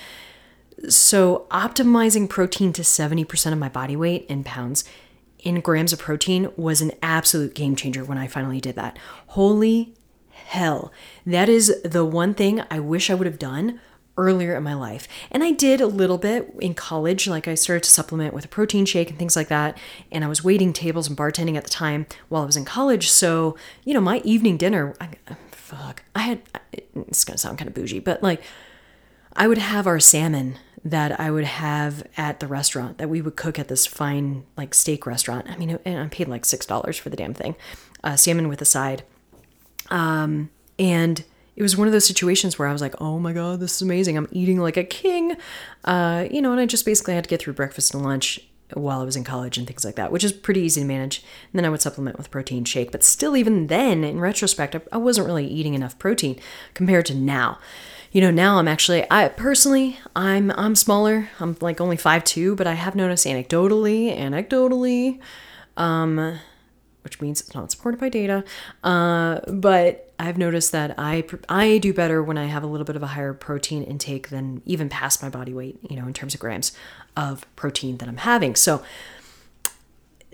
so 0.87 1.47
optimizing 1.49 2.29
protein 2.29 2.71
to 2.73 2.83
70% 2.83 3.51
of 3.51 3.57
my 3.57 3.69
body 3.69 3.95
weight 3.95 4.25
in 4.27 4.43
pounds 4.43 4.83
in 5.43 5.59
grams 5.59 5.93
of 5.93 5.99
protein 5.99 6.49
was 6.55 6.81
an 6.81 6.91
absolute 7.01 7.53
game 7.53 7.75
changer 7.75 8.03
when 8.03 8.17
I 8.17 8.27
finally 8.27 8.59
did 8.59 8.75
that. 8.75 8.97
Holy 9.27 9.93
hell. 10.29 10.91
That 11.25 11.49
is 11.49 11.81
the 11.83 12.05
one 12.05 12.33
thing 12.33 12.63
I 12.71 12.79
wish 12.79 13.09
I 13.09 13.13
would 13.13 13.27
have 13.27 13.39
done 13.39 13.79
earlier 14.17 14.55
in 14.55 14.63
my 14.63 14.73
life. 14.73 15.07
And 15.31 15.43
I 15.43 15.51
did 15.51 15.81
a 15.81 15.87
little 15.87 16.17
bit 16.17 16.53
in 16.59 16.73
college. 16.73 17.27
Like 17.27 17.47
I 17.47 17.55
started 17.55 17.83
to 17.83 17.89
supplement 17.89 18.33
with 18.33 18.45
a 18.45 18.47
protein 18.47 18.85
shake 18.85 19.09
and 19.09 19.19
things 19.19 19.35
like 19.35 19.47
that. 19.47 19.77
And 20.11 20.23
I 20.23 20.27
was 20.27 20.43
waiting 20.43 20.71
tables 20.71 21.07
and 21.07 21.17
bartending 21.17 21.57
at 21.57 21.63
the 21.63 21.69
time 21.69 22.05
while 22.29 22.43
I 22.43 22.45
was 22.45 22.57
in 22.57 22.65
college. 22.65 23.09
So, 23.09 23.57
you 23.83 23.93
know, 23.93 24.01
my 24.01 24.21
evening 24.23 24.57
dinner, 24.57 24.95
I, 25.01 25.09
fuck, 25.51 26.03
I 26.15 26.21
had, 26.21 26.41
it's 26.71 27.25
to 27.25 27.37
sound 27.37 27.57
kind 27.57 27.67
of 27.67 27.73
bougie, 27.73 27.99
but 27.99 28.21
like 28.21 28.43
I 29.35 29.47
would 29.47 29.57
have 29.57 29.87
our 29.87 29.99
salmon 29.99 30.57
that 30.85 31.19
I 31.19 31.31
would 31.31 31.45
have 31.45 32.05
at 32.17 32.39
the 32.39 32.47
restaurant 32.47 32.97
that 32.97 33.09
we 33.09 33.21
would 33.21 33.35
cook 33.35 33.57
at 33.57 33.67
this 33.67 33.85
fine 33.85 34.43
like 34.57 34.73
steak 34.73 35.05
restaurant. 35.05 35.49
I 35.49 35.57
mean, 35.57 35.79
I 35.85 36.07
paid 36.07 36.27
like 36.27 36.45
six 36.45 36.65
dollars 36.65 36.97
for 36.97 37.09
the 37.09 37.15
damn 37.15 37.33
thing, 37.33 37.55
uh, 38.03 38.15
salmon 38.15 38.49
with 38.49 38.61
a 38.61 38.65
side. 38.65 39.03
Um, 39.89 40.49
and 40.77 41.23
it 41.55 41.61
was 41.61 41.77
one 41.77 41.87
of 41.87 41.93
those 41.93 42.07
situations 42.07 42.57
where 42.57 42.67
I 42.67 42.73
was 42.73 42.81
like, 42.81 42.95
"Oh 42.99 43.19
my 43.19 43.31
god, 43.31 43.59
this 43.59 43.75
is 43.75 43.81
amazing! 43.81 44.17
I'm 44.17 44.27
eating 44.31 44.59
like 44.59 44.77
a 44.77 44.83
king," 44.83 45.37
uh, 45.85 46.27
you 46.29 46.41
know. 46.41 46.51
And 46.51 46.59
I 46.59 46.65
just 46.65 46.85
basically 46.85 47.13
had 47.13 47.23
to 47.23 47.29
get 47.29 47.41
through 47.41 47.53
breakfast 47.53 47.93
and 47.93 48.03
lunch 48.03 48.39
while 48.73 49.01
I 49.01 49.03
was 49.03 49.15
in 49.15 49.23
college 49.23 49.57
and 49.57 49.67
things 49.67 49.85
like 49.85 49.95
that, 49.95 50.11
which 50.11 50.23
is 50.23 50.33
pretty 50.33 50.61
easy 50.61 50.81
to 50.81 50.87
manage. 50.87 51.19
And 51.19 51.59
then 51.59 51.65
I 51.65 51.69
would 51.69 51.81
supplement 51.81 52.17
with 52.17 52.31
protein 52.31 52.65
shake, 52.65 52.91
but 52.91 53.03
still, 53.03 53.37
even 53.37 53.67
then, 53.67 54.03
in 54.03 54.19
retrospect, 54.19 54.75
I, 54.75 54.81
I 54.91 54.97
wasn't 54.97 55.27
really 55.27 55.47
eating 55.47 55.75
enough 55.75 55.99
protein 55.99 56.39
compared 56.73 57.05
to 57.07 57.15
now 57.15 57.59
you 58.13 58.21
know 58.21 58.31
now 58.31 58.57
i'm 58.57 58.67
actually 58.67 59.05
i 59.11 59.27
personally 59.27 59.99
i'm 60.15 60.51
i'm 60.51 60.75
smaller. 60.75 61.29
I'm 61.39 61.57
like 61.59 61.81
only 61.81 61.97
five 61.97 62.23
two, 62.23 62.55
but 62.55 62.67
i 62.67 62.73
have 62.73 62.95
noticed 62.95 63.25
anecdotally 63.25 64.17
anecdotally 64.17 65.19
um 65.75 66.39
which 67.01 67.19
means 67.19 67.41
it's 67.41 67.53
not 67.53 67.69
supported 67.71 67.99
by 67.99 68.07
data 68.07 68.45
uh 68.83 69.39
but 69.51 70.13
i've 70.19 70.37
noticed 70.37 70.71
that 70.71 70.93
i 70.97 71.25
i 71.49 71.79
do 71.79 71.91
better 71.93 72.23
when 72.23 72.37
i 72.37 72.45
have 72.45 72.63
a 72.63 72.67
little 72.67 72.85
bit 72.85 72.95
of 72.95 73.03
a 73.03 73.07
higher 73.07 73.33
protein 73.33 73.83
intake 73.83 74.29
than 74.29 74.61
even 74.65 74.87
past 74.87 75.21
my 75.21 75.29
body 75.29 75.53
weight 75.53 75.77
you 75.89 75.99
know 75.99 76.07
in 76.07 76.13
terms 76.13 76.33
of 76.33 76.39
grams 76.39 76.71
of 77.17 77.45
protein 77.55 77.97
that 77.97 78.07
i'm 78.07 78.17
having. 78.17 78.55
So 78.55 78.83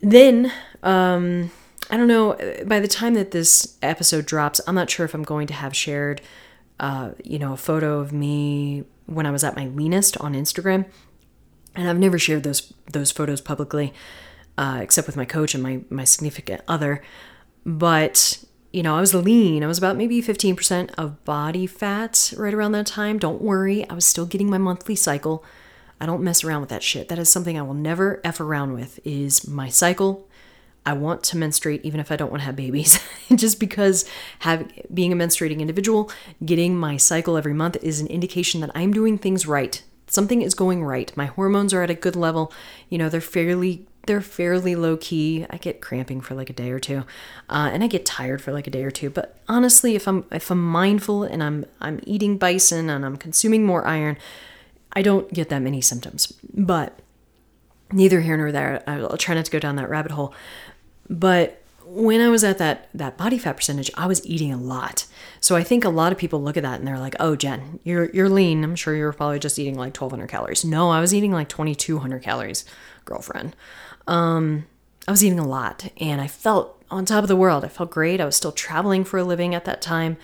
then 0.01 0.51
um 0.83 1.51
i 1.89 1.98
don't 1.98 2.07
know 2.07 2.38
by 2.65 2.79
the 2.79 2.88
time 2.88 3.13
that 3.15 3.31
this 3.31 3.77
episode 3.81 4.25
drops 4.25 4.62
i'm 4.67 4.75
not 4.75 4.89
sure 4.89 5.05
if 5.05 5.13
i'm 5.13 5.24
going 5.24 5.48
to 5.48 5.53
have 5.53 5.75
shared 5.75 6.21
uh, 6.79 7.12
you 7.24 7.39
know, 7.39 7.53
a 7.53 7.57
photo 7.57 8.00
of 8.00 8.13
me 8.13 8.83
when 9.05 9.25
I 9.25 9.31
was 9.31 9.43
at 9.43 9.55
my 9.55 9.67
leanest 9.67 10.17
on 10.17 10.33
Instagram. 10.33 10.86
And 11.75 11.89
I've 11.89 12.00
never 12.00 12.17
shared 12.17 12.43
those 12.43 12.74
those 12.91 13.12
photos 13.12 13.41
publicly, 13.41 13.93
uh, 14.57 14.79
except 14.81 15.07
with 15.07 15.15
my 15.17 15.25
coach 15.25 15.53
and 15.53 15.63
my 15.63 15.81
my 15.89 16.03
significant 16.03 16.62
other. 16.67 17.01
But 17.65 18.43
you 18.71 18.83
know, 18.83 18.95
I 18.95 19.00
was 19.00 19.13
lean. 19.13 19.63
I 19.63 19.67
was 19.67 19.79
about 19.79 19.98
maybe 19.98 20.21
15% 20.21 20.91
of 20.95 21.24
body 21.25 21.65
fat 21.65 22.33
right 22.38 22.53
around 22.53 22.74
that 22.74 22.86
time. 22.86 23.17
Don't 23.17 23.41
worry, 23.41 23.88
I 23.89 23.93
was 23.93 24.05
still 24.05 24.27
getting 24.27 24.50
my 24.50 24.59
monthly 24.59 24.95
cycle. 24.95 25.43
I 26.00 26.05
don't 26.05 26.24
mess 26.24 26.43
around 26.43 26.62
with 26.62 26.69
that 26.69 26.83
shit. 26.83 27.09
That 27.09 27.17
is 27.17 27.31
something 27.31 27.57
I 27.57 27.63
will 27.63 27.74
never 27.74 28.21
f 28.24 28.39
around 28.39 28.74
with. 28.74 29.00
Is 29.03 29.48
my 29.48 29.69
cycle 29.69 30.28
I 30.86 30.93
want 30.93 31.24
to 31.25 31.38
menstruate 31.38 31.83
even 31.83 32.00
if 32.00 32.12
I 32.12 32.15
don't 32.15 32.31
want 32.31 32.41
to 32.41 32.45
have 32.45 32.55
babies. 32.55 33.00
Just 33.36 33.59
because 33.59 34.05
have 34.39 34.71
being 34.93 35.13
a 35.13 35.15
menstruating 35.15 35.59
individual, 35.59 36.12
getting 36.43 36.75
my 36.75 36.98
cycle 36.98 37.38
every 37.38 37.53
month 37.53 37.77
is 37.81 38.00
an 38.00 38.07
indication 38.07 38.62
that 38.62 38.71
I'm 38.74 38.91
doing 38.91 39.17
things 39.17 39.45
right. 39.45 39.83
Something 40.07 40.41
is 40.41 40.55
going 40.55 40.83
right. 40.83 41.15
My 41.15 41.27
hormones 41.27 41.74
are 41.74 41.83
at 41.83 41.91
a 41.91 41.95
good 41.95 42.15
level. 42.15 42.51
You 42.89 42.98
know, 42.98 43.09
they're 43.09 43.21
fairly 43.21 43.86
they're 44.07 44.21
fairly 44.21 44.75
low 44.75 44.98
key. 44.98 45.45
I 45.51 45.57
get 45.57 45.81
cramping 45.81 46.21
for 46.21 46.33
like 46.33 46.50
a 46.50 46.53
day 46.53 46.71
or 46.71 46.79
two, 46.79 47.05
uh, 47.48 47.69
and 47.71 47.83
I 47.83 47.88
get 47.88 48.07
tired 48.07 48.41
for 48.41 48.51
like 48.51 48.65
a 48.65 48.71
day 48.71 48.83
or 48.83 48.89
two. 48.89 49.12
But 49.12 49.38
honestly, 49.48 49.95
if 49.95 50.07
I'm 50.07 50.25
if 50.31 50.50
I'm 50.50 50.63
mindful 50.63 51.24
and 51.24 51.43
I'm 51.43 51.65
I'm 51.79 52.00
eating 52.05 52.39
bison 52.39 52.89
and 52.89 53.05
I'm 53.05 53.17
consuming 53.17 53.65
more 53.65 53.86
iron, 53.86 54.17
I 54.93 55.03
don't 55.03 55.31
get 55.31 55.50
that 55.50 55.62
many 55.62 55.81
symptoms. 55.81 56.33
But 56.51 56.98
neither 57.91 58.22
here 58.22 58.38
nor 58.38 58.51
there. 58.51 58.84
I'll 58.88 59.17
try 59.17 59.36
not 59.36 59.46
to 59.46 59.51
go 59.51 59.60
down 59.60 59.75
that 59.77 59.89
rabbit 59.89 60.12
hole. 60.12 60.34
But 61.10 61.62
when 61.86 62.22
I 62.22 62.29
was 62.29 62.43
at 62.43 62.60
that 62.60 62.88
that 62.93 63.17
body 63.17 63.38
fat 63.38 63.58
percentage, 63.58 63.89
I 63.96 64.05
was 64.05 64.25
eating 64.25 64.53
a 64.53 64.58
lot. 64.58 65.05
So 65.39 65.55
I 65.55 65.63
think 65.63 65.84
a 65.84 65.89
lot 65.89 66.12
of 66.12 66.17
people 66.17 66.41
look 66.41 66.55
at 66.55 66.63
that 66.63 66.79
and 66.79 66.88
they're 66.88 67.00
like, 67.00 67.15
"Oh, 67.19 67.36
Jen, 67.36 67.79
you're 67.84 68.10
you're 68.12 68.29
lean. 68.29 68.63
I'm 68.63 68.75
sure 68.75 68.96
you're 68.96 69.13
probably 69.13 69.39
just 69.39 69.58
eating 69.58 69.75
like 69.75 69.96
1200 69.96 70.27
calories." 70.27 70.63
No, 70.63 70.89
I 70.91 71.01
was 71.01 71.13
eating 71.13 71.31
like 71.31 71.50
2200 71.50 72.22
calories, 72.22 72.63
girlfriend. 73.05 73.55
Um 74.08 74.65
I 75.08 75.12
was 75.12 75.24
eating 75.24 75.39
a 75.39 75.48
lot 75.48 75.91
and 75.98 76.22
I 76.22 76.27
felt 76.27 76.84
on 76.91 77.05
top 77.05 77.24
of 77.24 77.27
the 77.27 77.36
world. 77.36 77.65
I 77.65 77.69
felt 77.69 77.89
great. 77.89 78.22
I 78.22 78.25
was 78.25 78.36
still 78.36 78.51
traveling 78.51 79.03
for 79.03 79.17
a 79.17 79.24
living 79.24 79.55
at 79.55 79.65
that 79.65 79.81
time. 79.81 80.17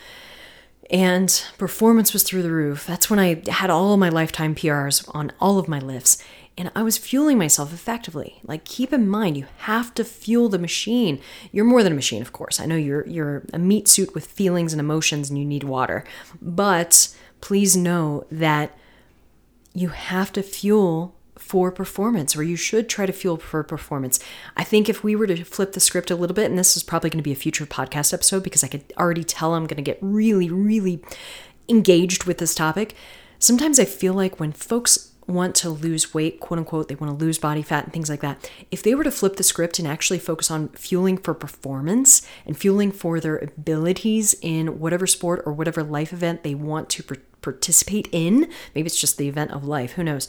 And 0.92 1.44
performance 1.58 2.14
was 2.14 2.22
through 2.22 2.44
the 2.44 2.52
roof. 2.52 2.86
That's 2.86 3.10
when 3.10 3.18
I 3.18 3.42
had 3.50 3.72
all 3.72 3.98
my 3.98 4.10
lifetime 4.10 4.54
PRs 4.54 5.10
on 5.16 5.32
all 5.40 5.58
of 5.58 5.68
my 5.68 5.80
lifts 5.80 6.24
and 6.58 6.72
I 6.74 6.84
was 6.84 6.98
fueling 6.98 7.38
myself 7.38 7.74
effectively. 7.74 8.40
Like 8.44 8.64
keep 8.64 8.94
in 8.94 9.08
mind 9.08 9.38
you 9.38 9.46
have 9.60 9.94
to 9.96 10.04
fuel 10.04 10.50
the 10.50 10.60
machine. 10.60 11.20
You're 11.52 11.66
more 11.66 11.84
than 11.84 11.92
a 11.92 11.96
machine, 11.96 12.22
of 12.22 12.32
course. 12.32 12.60
I 12.60 12.66
know 12.66 12.76
you're 12.76 13.06
you're 13.08 13.44
a 13.54 13.60
meat 13.60 13.88
suit 13.88 14.14
with 14.14 14.28
feelings 14.28 14.74
and 14.74 14.80
emotions 14.80 15.30
and 15.30 15.38
you 15.38 15.46
need 15.46 15.64
water. 15.64 16.04
But 16.42 17.14
please 17.42 17.76
know 17.76 18.26
that 18.32 18.78
you 19.74 19.90
have 19.90 20.32
to 20.34 20.44
fuel 20.44 21.16
for 21.38 21.70
performance 21.70 22.36
or 22.36 22.44
you 22.44 22.56
should 22.56 22.88
try 22.88 23.06
to 23.06 23.12
fuel 23.12 23.36
for 23.36 23.62
performance. 23.62 24.22
I 24.56 24.64
think 24.64 24.88
if 24.88 25.04
we 25.04 25.18
were 25.18 25.28
to 25.28 25.44
flip 25.44 25.74
the 25.74 25.82
script 25.82 26.10
a 26.10 26.16
little 26.16 26.34
bit 26.34 26.50
and 26.50 26.58
this 26.58 26.78
is 26.78 26.84
probably 26.84 27.10
going 27.10 27.20
to 27.20 27.24
be 27.24 27.34
a 27.34 27.36
future 27.36 27.66
podcast 27.66 28.14
episode 28.14 28.44
because 28.44 28.64
I 28.64 28.68
could 28.68 28.94
already 28.98 29.26
tell 29.26 29.54
I'm 29.54 29.68
going 29.68 29.76
to 29.76 29.82
get 29.84 30.00
really 30.02 30.50
really 30.50 31.04
engaged 31.68 32.24
with 32.24 32.38
this 32.38 32.56
topic. 32.56 32.96
Sometimes 33.38 33.80
I 33.80 33.86
feel 33.86 34.14
like 34.14 34.40
when 34.40 34.54
folks 34.54 35.12
want 35.28 35.56
to 35.56 35.70
lose 35.70 36.14
weight, 36.14 36.40
quote 36.40 36.60
unquote, 36.60 36.88
they 36.88 36.96
want 36.96 37.18
to 37.18 37.26
lose 37.26 37.40
body 37.40 37.62
fat 37.62 37.86
and 37.86 37.94
things 37.94 38.10
like 38.10 38.22
that. 38.22 38.50
If 38.72 38.84
they 38.84 38.94
were 38.94 39.04
to 39.04 39.12
flip 39.12 39.38
the 39.38 39.44
script 39.44 39.80
and 39.80 39.88
actually 39.88 40.20
focus 40.20 40.52
on 40.52 40.70
fueling 40.70 41.18
for 41.18 41.34
performance 41.34 42.28
and 42.46 42.58
fueling 42.58 42.92
for 42.92 43.20
their 43.20 43.38
abilities 43.38 44.36
in 44.42 44.80
whatever 44.80 45.08
sport 45.08 45.42
or 45.46 45.54
whatever 45.54 45.84
life 45.84 46.14
event 46.14 46.44
they 46.44 46.56
want 46.56 46.90
to 46.90 47.04
participate 47.42 48.08
in, 48.12 48.50
maybe 48.74 48.88
it's 48.88 49.00
just 49.00 49.18
the 49.18 49.28
event 49.28 49.52
of 49.52 49.66
life, 49.66 49.94
who 49.94 50.04
knows. 50.04 50.28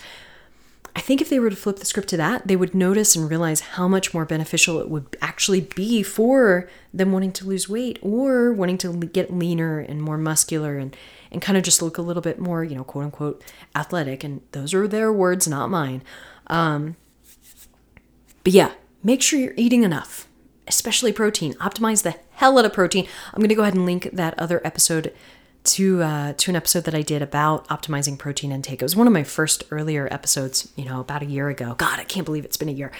I 0.94 1.00
think 1.00 1.20
if 1.20 1.28
they 1.28 1.38
were 1.38 1.50
to 1.50 1.56
flip 1.56 1.76
the 1.76 1.84
script 1.84 2.08
to 2.08 2.16
that, 2.16 2.48
they 2.48 2.56
would 2.56 2.74
notice 2.74 3.14
and 3.14 3.28
realize 3.28 3.60
how 3.60 3.86
much 3.86 4.14
more 4.14 4.24
beneficial 4.24 4.80
it 4.80 4.88
would 4.88 5.14
actually 5.20 5.60
be 5.60 6.02
for 6.02 6.70
them 6.94 7.12
wanting 7.12 7.32
to 7.32 7.46
lose 7.46 7.68
weight 7.68 7.98
or 8.00 8.50
wanting 8.50 8.78
to 8.78 8.94
get 8.94 9.30
leaner 9.30 9.78
and 9.78 10.00
more 10.00 10.16
muscular 10.16 10.78
and 10.78 10.96
and 11.36 11.42
kind 11.42 11.58
of 11.58 11.62
just 11.62 11.82
look 11.82 11.98
a 11.98 12.02
little 12.02 12.22
bit 12.22 12.38
more, 12.38 12.64
you 12.64 12.74
know, 12.74 12.82
quote 12.82 13.04
unquote 13.04 13.44
athletic. 13.74 14.24
And 14.24 14.40
those 14.52 14.72
are 14.72 14.88
their 14.88 15.12
words, 15.12 15.46
not 15.46 15.68
mine. 15.68 16.02
Um, 16.46 16.96
but 18.42 18.54
yeah, 18.54 18.72
make 19.04 19.20
sure 19.20 19.38
you're 19.38 19.52
eating 19.58 19.82
enough, 19.82 20.28
especially 20.66 21.12
protein. 21.12 21.52
Optimize 21.54 22.04
the 22.04 22.14
hell 22.30 22.58
out 22.58 22.64
of 22.64 22.72
protein. 22.72 23.06
I'm 23.34 23.40
going 23.40 23.50
to 23.50 23.54
go 23.54 23.60
ahead 23.60 23.74
and 23.74 23.84
link 23.84 24.08
that 24.14 24.32
other 24.38 24.62
episode 24.64 25.12
to 25.64 26.02
uh, 26.02 26.32
to 26.32 26.50
an 26.50 26.56
episode 26.56 26.84
that 26.84 26.94
I 26.94 27.02
did 27.02 27.20
about 27.20 27.68
optimizing 27.68 28.16
protein 28.16 28.50
intake. 28.50 28.80
It 28.80 28.84
was 28.86 28.96
one 28.96 29.06
of 29.06 29.12
my 29.12 29.24
first 29.24 29.64
earlier 29.70 30.08
episodes, 30.10 30.72
you 30.74 30.86
know, 30.86 31.00
about 31.00 31.20
a 31.20 31.26
year 31.26 31.50
ago. 31.50 31.74
God, 31.76 32.00
I 32.00 32.04
can't 32.04 32.24
believe 32.24 32.46
it's 32.46 32.56
been 32.56 32.70
a 32.70 32.72
year. 32.72 32.92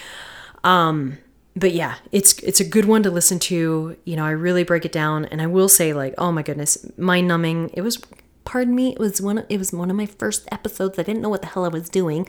Um, 0.63 1.17
but 1.57 1.73
yeah, 1.73 1.95
it's 2.13 2.39
it's 2.41 2.61
a 2.61 2.65
good 2.65 2.85
one 2.85 3.03
to 3.03 3.11
listen 3.11 3.39
to. 3.39 3.97
You 4.05 4.17
know, 4.17 4.25
I 4.27 4.31
really 4.31 4.63
break 4.63 4.85
it 4.85 4.93
down, 4.93 5.25
and 5.25 5.41
I 5.41 5.47
will 5.47 5.71
say, 5.71 5.95
like, 5.95 6.15
oh 6.19 6.31
my 6.31 6.43
goodness, 6.43 6.87
mind 6.99 7.27
numbing. 7.27 7.71
It 7.73 7.81
was, 7.81 7.99
pardon 8.47 8.75
me, 8.75 8.93
it 8.93 8.99
was 8.99 9.21
one. 9.21 9.39
Of, 9.39 9.47
it 9.51 9.59
was 9.59 9.73
one 9.73 9.91
of 9.91 9.97
my 9.97 10.07
first 10.07 10.49
episodes. 10.51 10.99
I 10.99 11.03
didn't 11.03 11.21
know 11.21 11.29
what 11.29 11.43
the 11.43 11.49
hell 11.49 11.67
I 11.67 11.69
was 11.69 11.91
doing. 11.91 12.27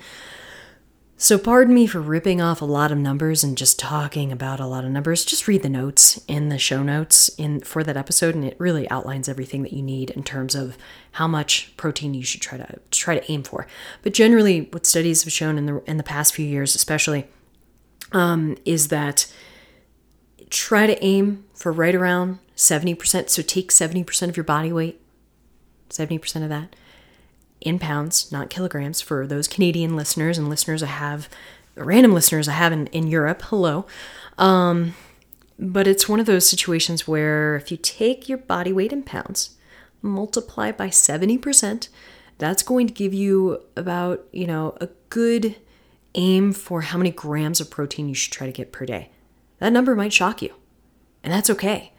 So 1.20 1.40
pardon 1.40 1.74
me 1.74 1.88
for 1.88 2.00
ripping 2.00 2.42
off 2.42 2.62
a 2.62 2.66
lot 2.66 2.92
of 2.92 2.98
numbers 3.00 3.44
and 3.44 3.58
just 3.58 3.80
talking 3.80 4.32
about 4.32 4.60
a 4.60 4.68
lot 4.68 4.86
of 4.86 4.92
numbers. 4.92 5.26
Just 5.26 5.48
read 5.48 5.64
the 5.64 5.70
notes 5.70 6.22
in 6.28 6.50
the 6.50 6.60
show 6.60 6.84
notes 6.84 7.30
in 7.40 7.62
for 7.62 7.84
that 7.84 7.98
episode, 7.98 8.36
and 8.36 8.44
it 8.44 8.56
really 8.60 8.88
outlines 8.92 9.30
everything 9.30 9.64
that 9.64 9.74
you 9.74 9.82
need 9.82 10.12
in 10.12 10.24
terms 10.24 10.54
of 10.54 10.78
how 11.14 11.28
much 11.28 11.76
protein 11.78 12.14
you 12.14 12.24
should 12.24 12.42
try 12.42 12.58
to 12.58 12.80
try 12.92 13.18
to 13.18 13.32
aim 13.32 13.42
for. 13.42 13.66
But 14.04 14.14
generally, 14.14 14.68
what 14.72 14.86
studies 14.86 15.24
have 15.24 15.34
shown 15.34 15.58
in 15.58 15.66
the 15.66 15.82
in 15.90 15.98
the 15.98 16.04
past 16.04 16.36
few 16.36 16.46
years, 16.46 16.76
especially 16.76 17.26
um, 18.12 18.58
is 18.66 18.90
that 18.90 19.32
try 20.50 20.88
to 20.88 21.04
aim 21.04 21.46
for 21.54 21.72
right 21.72 21.96
around 21.96 22.40
70%. 22.56 23.30
So 23.30 23.42
take 23.42 23.72
70% 23.72 24.30
of 24.30 24.38
your 24.38 24.44
body 24.44 24.72
weight, 24.72 25.02
70% 25.89 26.44
of 26.44 26.50
that 26.50 26.75
in 27.62 27.79
pounds, 27.79 28.32
not 28.32 28.50
kilograms, 28.50 29.01
for 29.01 29.25
those 29.25 29.48
Canadian 29.48 29.96
listeners 29.96 30.38
and 30.38 30.50
listeners 30.50 30.84
I 30.84 30.88
have, 30.88 31.27
random 31.75 32.13
listeners 32.13 32.48
I 32.48 32.53
have 32.53 32.72
in, 32.72 32.88
in 32.88 33.08
Europe. 33.08 33.41
Hello. 33.46 33.86
Um, 34.38 34.94
but 35.60 35.88
it's 35.88 36.08
one 36.08 36.20
of 36.20 36.27
those 36.27 36.48
situations 36.48 37.08
where 37.08 37.56
if 37.56 37.72
you 37.72 37.77
take 37.77 38.29
your 38.29 38.38
body 38.38 38.72
weight 38.72 38.94
in 38.94 39.03
pounds, 39.03 39.56
multiply 40.01 40.72
by 40.72 40.89
70%, 40.89 41.89
that's 42.38 42.62
going 42.62 42.86
to 42.88 42.94
give 42.94 43.13
you 43.13 43.63
about, 43.75 44.25
you 44.32 44.46
know, 44.46 44.77
a 44.79 44.89
good 45.10 45.56
aim 46.13 46.53
for 46.53 46.82
how 46.82 46.98
many 46.98 47.12
grams 47.12 47.60
of 47.60 47.72
protein 47.72 48.08
you 48.08 48.15
should 48.15 48.34
try 48.34 48.46
to 48.46 48.53
get 48.53 48.72
per 48.72 48.86
day. 48.86 49.10
that 49.60 49.74
number 49.74 49.96
might 49.96 50.13
shock 50.13 50.41
you. 50.41 50.53
And 51.24 51.34
that's 51.34 51.50
okay. 51.50 51.91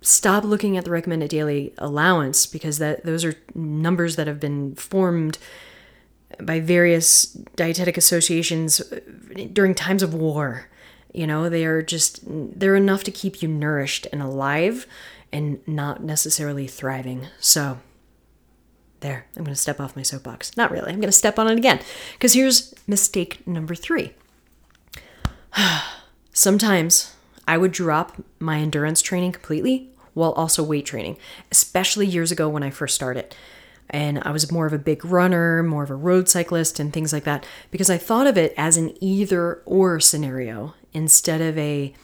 Stop 0.00 0.44
looking 0.44 0.76
at 0.76 0.84
the 0.84 0.90
recommended 0.90 1.30
daily 1.30 1.72
allowance 1.78 2.46
because 2.46 2.78
that 2.78 3.04
those 3.04 3.24
are 3.24 3.34
numbers 3.54 4.16
that 4.16 4.26
have 4.26 4.40
been 4.40 4.74
formed 4.74 5.38
by 6.40 6.60
various 6.60 7.24
dietetic 7.56 7.96
associations 7.96 8.80
uh, 8.80 9.00
during 9.52 9.74
times 9.74 10.02
of 10.02 10.14
war. 10.14 10.68
You 11.12 11.26
know, 11.26 11.48
they 11.48 11.64
are 11.64 11.82
just 11.82 12.20
they're 12.24 12.76
enough 12.76 13.04
to 13.04 13.10
keep 13.10 13.42
you 13.42 13.48
nourished 13.48 14.06
and 14.12 14.22
alive 14.22 14.86
and 15.32 15.66
not 15.66 16.02
necessarily 16.02 16.66
thriving. 16.66 17.28
So 17.38 17.78
there, 19.00 19.26
I'm 19.36 19.44
going 19.44 19.54
to 19.54 19.60
step 19.60 19.80
off 19.80 19.96
my 19.96 20.02
soapbox. 20.02 20.56
Not 20.56 20.70
really. 20.70 20.90
I'm 20.90 21.00
going 21.00 21.08
to 21.08 21.12
step 21.12 21.38
on 21.38 21.48
it 21.48 21.58
again 21.58 21.80
because 22.14 22.32
here's 22.32 22.74
mistake 22.86 23.46
number 23.46 23.74
3. 23.74 24.12
Sometimes 26.32 27.14
I 27.46 27.58
would 27.58 27.72
drop 27.72 28.22
my 28.38 28.58
endurance 28.58 29.02
training 29.02 29.32
completely 29.32 29.90
while 30.14 30.32
also 30.32 30.62
weight 30.62 30.86
training, 30.86 31.16
especially 31.50 32.06
years 32.06 32.30
ago 32.30 32.48
when 32.48 32.62
I 32.62 32.70
first 32.70 32.94
started. 32.94 33.34
And 33.90 34.22
I 34.22 34.30
was 34.30 34.50
more 34.50 34.66
of 34.66 34.72
a 34.72 34.78
big 34.78 35.04
runner, 35.04 35.62
more 35.62 35.82
of 35.82 35.90
a 35.90 35.94
road 35.94 36.28
cyclist, 36.28 36.80
and 36.80 36.92
things 36.92 37.12
like 37.12 37.24
that, 37.24 37.46
because 37.70 37.90
I 37.90 37.98
thought 37.98 38.26
of 38.26 38.38
it 38.38 38.54
as 38.56 38.76
an 38.76 38.96
either 39.00 39.62
or 39.66 40.00
scenario 40.00 40.74
instead 40.92 41.40
of 41.40 41.58
a 41.58 41.94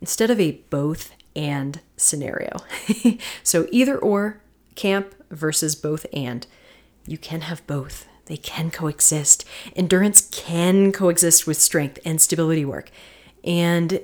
instead 0.00 0.30
of 0.30 0.40
a 0.40 0.52
both 0.70 1.12
and 1.36 1.80
scenario. 1.96 2.56
so 3.42 3.66
either 3.70 3.96
or 3.96 4.40
camp 4.74 5.14
versus 5.30 5.74
both 5.74 6.06
and. 6.12 6.46
You 7.06 7.18
can 7.18 7.42
have 7.42 7.66
both. 7.66 8.06
They 8.26 8.36
can 8.36 8.70
coexist. 8.70 9.44
Endurance 9.74 10.28
can 10.30 10.92
coexist 10.92 11.46
with 11.46 11.60
strength 11.60 11.98
and 12.04 12.20
stability 12.20 12.64
work. 12.64 12.90
And 13.42 14.00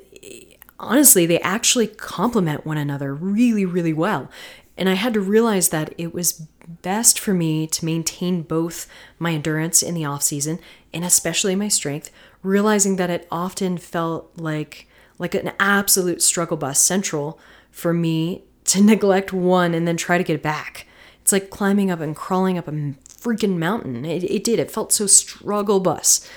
honestly, 0.79 1.27
they 1.27 1.41
actually 1.41 1.87
complement 1.87 2.67
one 2.67 2.79
another 2.79 3.15
really, 3.15 3.65
really 3.65 3.93
well. 3.93 4.31
And 4.77 4.89
I 4.89 4.95
had 4.95 5.15
to 5.15 5.21
realize 5.21 5.71
that 5.71 5.95
it 5.97 6.13
was 6.13 6.47
best 6.83 7.19
for 7.19 7.33
me 7.33 7.67
to 7.69 7.85
maintain 7.85 8.43
both 8.43 8.87
my 9.19 9.33
endurance 9.33 9.83
in 9.83 9.95
the 9.95 10.05
off 10.05 10.23
season 10.23 10.59
and 10.93 11.05
especially 11.05 11.55
my 11.55 11.69
strength, 11.69 12.11
realizing 12.43 12.97
that 12.97 13.11
it 13.11 13.27
often 13.31 13.79
felt 13.79 14.31
like 14.37 14.89
like 15.19 15.35
an 15.35 15.53
absolute 15.59 16.21
struggle 16.21 16.59
bus 16.59 16.79
central 16.79 17.39
for 17.71 17.95
me 17.95 18.45
to 18.65 18.83
neglect 18.83 19.33
one 19.33 19.73
and 19.75 19.89
then 19.89 19.97
try 19.97 20.19
to 20.19 20.25
get 20.25 20.43
back. 20.43 20.87
It's 21.23 21.33
like 21.33 21.51
climbing 21.51 21.91
up 21.91 22.01
and 22.01 22.15
crawling 22.15 22.59
up 22.59 22.69
a 22.69 22.73
freaking 22.73 23.57
mountain. 23.57 24.05
It, 24.05 24.25
it 24.25 24.45
did. 24.45 24.59
It 24.59 24.71
felt 24.71 24.93
so 24.93 25.07
struggle 25.07 25.81
bus. 25.81 26.29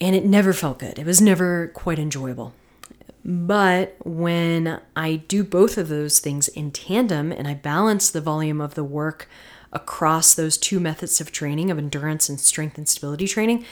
And 0.00 0.14
it 0.14 0.24
never 0.24 0.52
felt 0.52 0.78
good. 0.78 0.98
It 0.98 1.06
was 1.06 1.20
never 1.20 1.68
quite 1.68 1.98
enjoyable. 1.98 2.54
But 3.24 3.96
when 4.04 4.80
I 4.96 5.16
do 5.16 5.44
both 5.44 5.76
of 5.76 5.88
those 5.88 6.20
things 6.20 6.48
in 6.48 6.70
tandem 6.70 7.32
and 7.32 7.46
I 7.46 7.54
balance 7.54 8.10
the 8.10 8.20
volume 8.20 8.60
of 8.60 8.74
the 8.74 8.84
work 8.84 9.28
across 9.72 10.34
those 10.34 10.56
two 10.56 10.80
methods 10.80 11.20
of 11.20 11.30
training 11.30 11.70
of 11.70 11.78
endurance 11.78 12.28
and 12.28 12.40
strength 12.40 12.78
and 12.78 12.88
stability 12.88 13.26
training, 13.26 13.64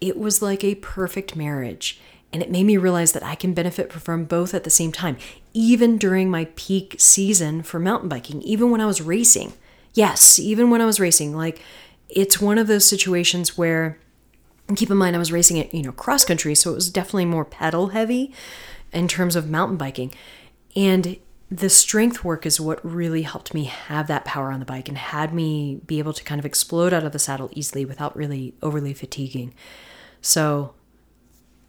it 0.00 0.18
was 0.18 0.42
like 0.42 0.64
a 0.64 0.74
perfect 0.76 1.36
marriage. 1.36 2.00
And 2.32 2.42
it 2.42 2.50
made 2.50 2.64
me 2.64 2.76
realize 2.76 3.12
that 3.12 3.22
I 3.22 3.34
can 3.34 3.54
benefit 3.54 3.92
from 3.92 4.24
both 4.26 4.52
at 4.52 4.64
the 4.64 4.70
same 4.70 4.92
time, 4.92 5.16
even 5.54 5.96
during 5.96 6.30
my 6.30 6.48
peak 6.56 6.96
season 6.98 7.62
for 7.62 7.78
mountain 7.78 8.08
biking, 8.08 8.42
even 8.42 8.70
when 8.70 8.82
I 8.82 8.86
was 8.86 9.00
racing. 9.00 9.54
Yes, 9.94 10.38
even 10.38 10.68
when 10.68 10.82
I 10.82 10.86
was 10.86 11.00
racing. 11.00 11.34
Like, 11.34 11.62
it's 12.10 12.40
one 12.40 12.58
of 12.58 12.66
those 12.66 12.84
situations 12.84 13.56
where, 13.56 13.98
keep 14.76 14.90
in 14.90 14.98
mind, 14.98 15.16
I 15.16 15.18
was 15.18 15.32
racing 15.32 15.56
it, 15.56 15.72
you 15.72 15.82
know, 15.82 15.92
cross 15.92 16.24
country, 16.24 16.54
so 16.54 16.72
it 16.72 16.74
was 16.74 16.90
definitely 16.90 17.24
more 17.24 17.46
pedal 17.46 17.88
heavy 17.88 18.34
in 18.92 19.08
terms 19.08 19.36
of 19.36 19.48
mountain 19.48 19.76
biking. 19.76 20.12
And 20.76 21.18
the 21.50 21.70
strength 21.70 22.24
work 22.24 22.44
is 22.44 22.60
what 22.60 22.84
really 22.84 23.22
helped 23.22 23.54
me 23.54 23.64
have 23.64 24.06
that 24.06 24.24
power 24.24 24.52
on 24.52 24.60
the 24.60 24.66
bike 24.66 24.88
and 24.88 24.98
had 24.98 25.32
me 25.32 25.80
be 25.86 25.98
able 25.98 26.12
to 26.12 26.24
kind 26.24 26.38
of 26.38 26.44
explode 26.44 26.92
out 26.92 27.04
of 27.04 27.12
the 27.12 27.18
saddle 27.18 27.50
easily 27.52 27.84
without 27.84 28.16
really 28.16 28.54
overly 28.62 28.92
fatiguing. 28.92 29.54
So, 30.20 30.74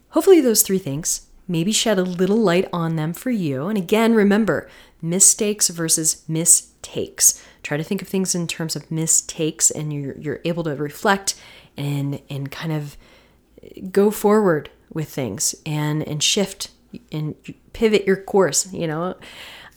hopefully, 0.09 0.41
those 0.41 0.63
three 0.63 0.79
things 0.79 1.27
maybe 1.47 1.71
shed 1.71 1.97
a 1.97 2.03
little 2.03 2.37
light 2.37 2.67
on 2.73 2.95
them 2.95 3.13
for 3.13 3.31
you. 3.31 3.67
And 3.67 3.77
again, 3.77 4.13
remember 4.13 4.69
mistakes 5.01 5.69
versus 5.69 6.23
mistakes. 6.27 7.41
Try 7.63 7.77
to 7.77 7.83
think 7.83 8.01
of 8.01 8.07
things 8.07 8.35
in 8.35 8.47
terms 8.47 8.75
of 8.75 8.91
mistakes, 8.91 9.71
and 9.71 9.93
you're, 9.93 10.17
you're 10.17 10.41
able 10.43 10.63
to 10.65 10.75
reflect 10.75 11.35
and, 11.77 12.21
and 12.29 12.51
kind 12.51 12.73
of 12.73 12.97
go 13.91 14.11
forward 14.11 14.69
with 14.91 15.09
things 15.09 15.55
and, 15.65 16.03
and 16.07 16.21
shift 16.21 16.71
and 17.11 17.35
pivot 17.73 18.05
your 18.05 18.17
course, 18.17 18.71
you 18.73 18.87
know. 18.87 19.15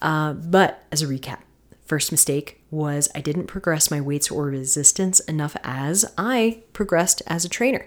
Uh, 0.01 0.33
but 0.33 0.85
as 0.91 1.03
a 1.03 1.07
recap, 1.07 1.41
first 1.85 2.11
mistake 2.11 2.61
was 2.71 3.09
I 3.15 3.21
didn't 3.21 3.47
progress 3.47 3.91
my 3.91 4.01
weights 4.01 4.31
or 4.31 4.47
resistance 4.47 5.21
enough 5.21 5.57
as 5.63 6.05
I 6.17 6.63
progressed 6.73 7.23
as 7.27 7.45
a 7.45 7.49
trainer. 7.49 7.87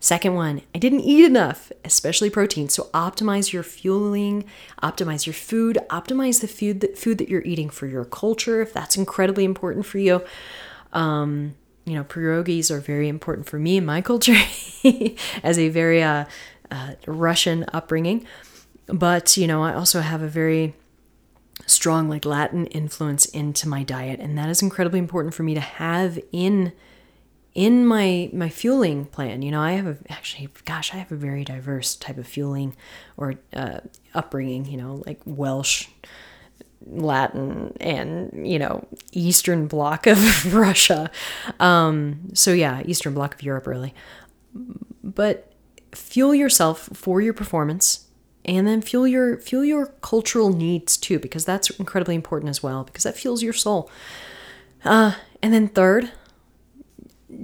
Second 0.00 0.34
one, 0.34 0.62
I 0.74 0.78
didn't 0.78 1.00
eat 1.00 1.24
enough, 1.24 1.72
especially 1.84 2.30
protein. 2.30 2.68
So 2.68 2.84
optimize 2.94 3.52
your 3.52 3.64
fueling, 3.64 4.44
optimize 4.80 5.26
your 5.26 5.34
food, 5.34 5.78
optimize 5.90 6.40
the 6.40 6.46
food 6.46 6.80
that 6.80 6.96
food 6.96 7.18
that 7.18 7.28
you're 7.28 7.42
eating 7.42 7.68
for 7.68 7.86
your 7.86 8.04
culture 8.04 8.60
if 8.60 8.72
that's 8.72 8.96
incredibly 8.96 9.44
important 9.44 9.86
for 9.86 9.98
you. 9.98 10.22
Um, 10.92 11.56
you 11.84 11.94
know, 11.94 12.04
pierogies 12.04 12.70
are 12.70 12.80
very 12.80 13.08
important 13.08 13.48
for 13.48 13.58
me 13.58 13.78
in 13.78 13.84
my 13.84 14.00
culture 14.00 14.36
as 15.42 15.58
a 15.58 15.68
very 15.68 16.02
uh, 16.02 16.26
uh, 16.70 16.94
Russian 17.06 17.64
upbringing. 17.72 18.26
But, 18.86 19.36
you 19.36 19.46
know, 19.46 19.62
I 19.62 19.74
also 19.74 20.00
have 20.00 20.22
a 20.22 20.28
very 20.28 20.74
strong, 21.66 22.08
like, 22.08 22.24
Latin 22.24 22.66
influence 22.66 23.26
into 23.26 23.68
my 23.68 23.82
diet. 23.82 24.20
And 24.20 24.38
that 24.38 24.48
is 24.48 24.62
incredibly 24.62 24.98
important 24.98 25.34
for 25.34 25.42
me 25.42 25.54
to 25.54 25.60
have 25.60 26.18
in 26.32 26.72
in 27.54 27.84
my 27.84 28.30
my 28.32 28.48
fueling 28.48 29.04
plan 29.06 29.42
you 29.42 29.50
know 29.50 29.60
i 29.60 29.72
have 29.72 29.86
a 29.86 29.96
actually 30.10 30.48
gosh 30.64 30.94
i 30.94 30.96
have 30.96 31.10
a 31.10 31.16
very 31.16 31.42
diverse 31.42 31.96
type 31.96 32.16
of 32.16 32.24
fueling 32.24 32.72
or 33.16 33.34
uh, 33.52 33.80
upbringing 34.14 34.64
you 34.64 34.76
know 34.76 35.02
like 35.06 35.20
welsh 35.24 35.88
latin 36.86 37.76
and 37.80 38.48
you 38.48 38.60
know 38.60 38.86
eastern 39.10 39.66
bloc 39.66 40.06
of 40.06 40.54
russia 40.54 41.10
um, 41.58 42.20
so 42.32 42.52
yeah 42.52 42.80
eastern 42.84 43.12
bloc 43.12 43.34
of 43.34 43.42
europe 43.42 43.66
really 43.66 43.92
but 45.02 45.47
fuel 45.92 46.34
yourself 46.34 46.88
for 46.92 47.20
your 47.20 47.32
performance 47.32 48.06
and 48.44 48.66
then 48.66 48.80
fuel 48.80 49.06
your 49.06 49.38
fuel 49.38 49.64
your 49.64 49.86
cultural 50.00 50.50
needs 50.50 50.96
too 50.96 51.18
because 51.18 51.44
that's 51.44 51.70
incredibly 51.70 52.14
important 52.14 52.50
as 52.50 52.62
well 52.62 52.84
because 52.84 53.04
that 53.04 53.16
fuels 53.16 53.42
your 53.42 53.52
soul. 53.52 53.90
Uh, 54.84 55.14
and 55.42 55.52
then 55.52 55.68
third 55.68 56.10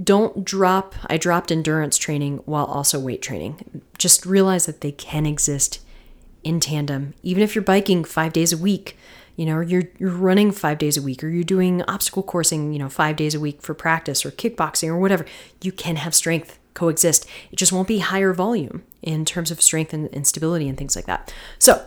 don't 0.02 0.46
drop 0.46 0.94
i 1.08 1.18
dropped 1.18 1.52
endurance 1.52 1.98
training 1.98 2.38
while 2.46 2.64
also 2.64 2.98
weight 2.98 3.22
training. 3.22 3.82
Just 3.98 4.24
realize 4.24 4.66
that 4.66 4.80
they 4.80 4.92
can 4.92 5.26
exist 5.26 5.80
in 6.42 6.60
tandem. 6.60 7.14
Even 7.22 7.42
if 7.42 7.54
you're 7.54 7.64
biking 7.64 8.04
five 8.04 8.32
days 8.32 8.52
a 8.52 8.58
week 8.58 8.96
you 9.36 9.44
know 9.44 9.60
you're 9.60 9.84
you're 9.98 10.10
running 10.10 10.50
five 10.50 10.78
days 10.78 10.96
a 10.96 11.02
week 11.02 11.22
or 11.22 11.28
you're 11.28 11.44
doing 11.44 11.82
obstacle 11.82 12.22
coursing 12.22 12.72
you 12.72 12.78
know 12.78 12.88
five 12.88 13.16
days 13.16 13.34
a 13.34 13.40
week 13.40 13.60
for 13.62 13.74
practice 13.74 14.24
or 14.24 14.30
kickboxing 14.30 14.88
or 14.88 14.98
whatever 14.98 15.24
you 15.62 15.72
can 15.72 15.96
have 15.96 16.14
strength 16.14 16.58
coexist. 16.74 17.26
It 17.50 17.56
just 17.56 17.72
won't 17.72 17.88
be 17.88 17.98
higher 17.98 18.32
volume 18.32 18.82
in 19.02 19.24
terms 19.24 19.50
of 19.50 19.62
strength 19.62 19.92
and, 19.92 20.08
and 20.12 20.26
stability 20.26 20.68
and 20.68 20.76
things 20.76 20.96
like 20.96 21.06
that. 21.06 21.32
So, 21.58 21.86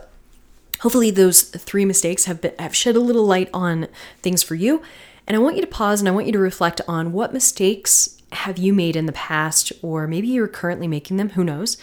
hopefully, 0.80 1.10
those 1.10 1.42
three 1.42 1.84
mistakes 1.84 2.24
have, 2.24 2.40
been, 2.40 2.54
have 2.58 2.74
shed 2.74 2.96
a 2.96 3.00
little 3.00 3.24
light 3.24 3.50
on 3.52 3.88
things 4.22 4.42
for 4.42 4.54
you. 4.54 4.82
And 5.26 5.36
I 5.36 5.40
want 5.40 5.56
you 5.56 5.62
to 5.62 5.68
pause 5.68 6.00
and 6.00 6.08
I 6.08 6.12
want 6.12 6.26
you 6.26 6.32
to 6.32 6.38
reflect 6.38 6.80
on 6.88 7.12
what 7.12 7.34
mistakes 7.34 8.20
have 8.32 8.58
you 8.58 8.72
made 8.72 8.96
in 8.96 9.06
the 9.06 9.12
past, 9.12 9.72
or 9.82 10.06
maybe 10.06 10.26
you're 10.26 10.48
currently 10.48 10.88
making 10.88 11.18
them, 11.18 11.30
who 11.30 11.44
knows? 11.44 11.76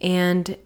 And 0.00 0.56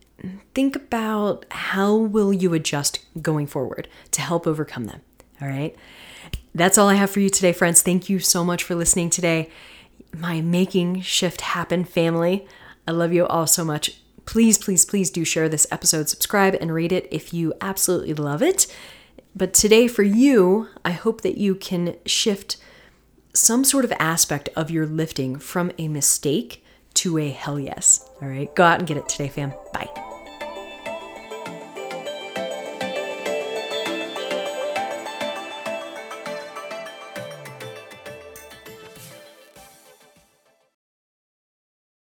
think 0.55 0.77
about 0.77 1.45
how 1.51 1.95
will 1.95 2.33
you 2.33 2.55
adjust 2.55 3.05
going 3.21 3.47
forward 3.47 3.89
to 4.13 4.21
help 4.23 4.47
overcome 4.47 4.87
them. 4.87 5.03
All 5.41 5.49
right. 5.49 5.77
That's 6.55 6.79
all 6.79 6.89
I 6.89 6.95
have 6.95 7.11
for 7.11 7.21
you 7.21 7.29
today, 7.29 7.53
friends. 7.53 7.83
Thank 7.83 8.09
you 8.09 8.19
so 8.19 8.43
much 8.45 8.63
for 8.63 8.75
listening 8.75 9.11
today 9.11 9.51
my 10.19 10.41
Making 10.41 11.01
Shift 11.01 11.41
Happen 11.41 11.85
family. 11.85 12.47
I 12.87 12.93
love 12.93 13.13
you 13.13 13.27
all 13.27 13.47
so 13.47 13.65
much. 13.65 14.01
Please, 14.25 14.59
please, 14.59 14.85
please 14.85 15.11
do 15.11 15.25
share 15.25 15.49
this 15.49 15.67
episode, 15.71 16.09
subscribe, 16.09 16.55
and 16.55 16.73
rate 16.75 16.93
it 16.93 17.09
if 17.11 17.33
you 17.33 17.55
absolutely 17.61 18.15
love 18.15 18.43
it. 18.43 18.67
But 19.35 19.55
today, 19.55 19.87
for 19.87 20.03
you, 20.03 20.69
I 20.85 20.93
hope 20.93 21.21
that 21.21 21.39
you 21.39 21.55
can 21.55 21.97
shift 22.07 22.57
some 23.35 23.65
sort 23.65 23.85
of 23.85 23.93
aspect 23.99 24.49
of 24.57 24.71
your 24.71 24.87
lifting 24.87 25.39
from 25.39 25.71
a 25.79 25.89
mistake 25.89 26.65
to 26.95 27.19
a 27.19 27.29
hell 27.29 27.61
yes. 27.61 28.09
All 28.23 28.29
right, 28.29 28.53
go 28.55 28.65
out 28.65 28.79
and 28.79 28.89
get 28.89 28.97
it 28.97 29.09
today, 29.09 29.29
fam. 29.29 29.53
Bye. 29.73 30.16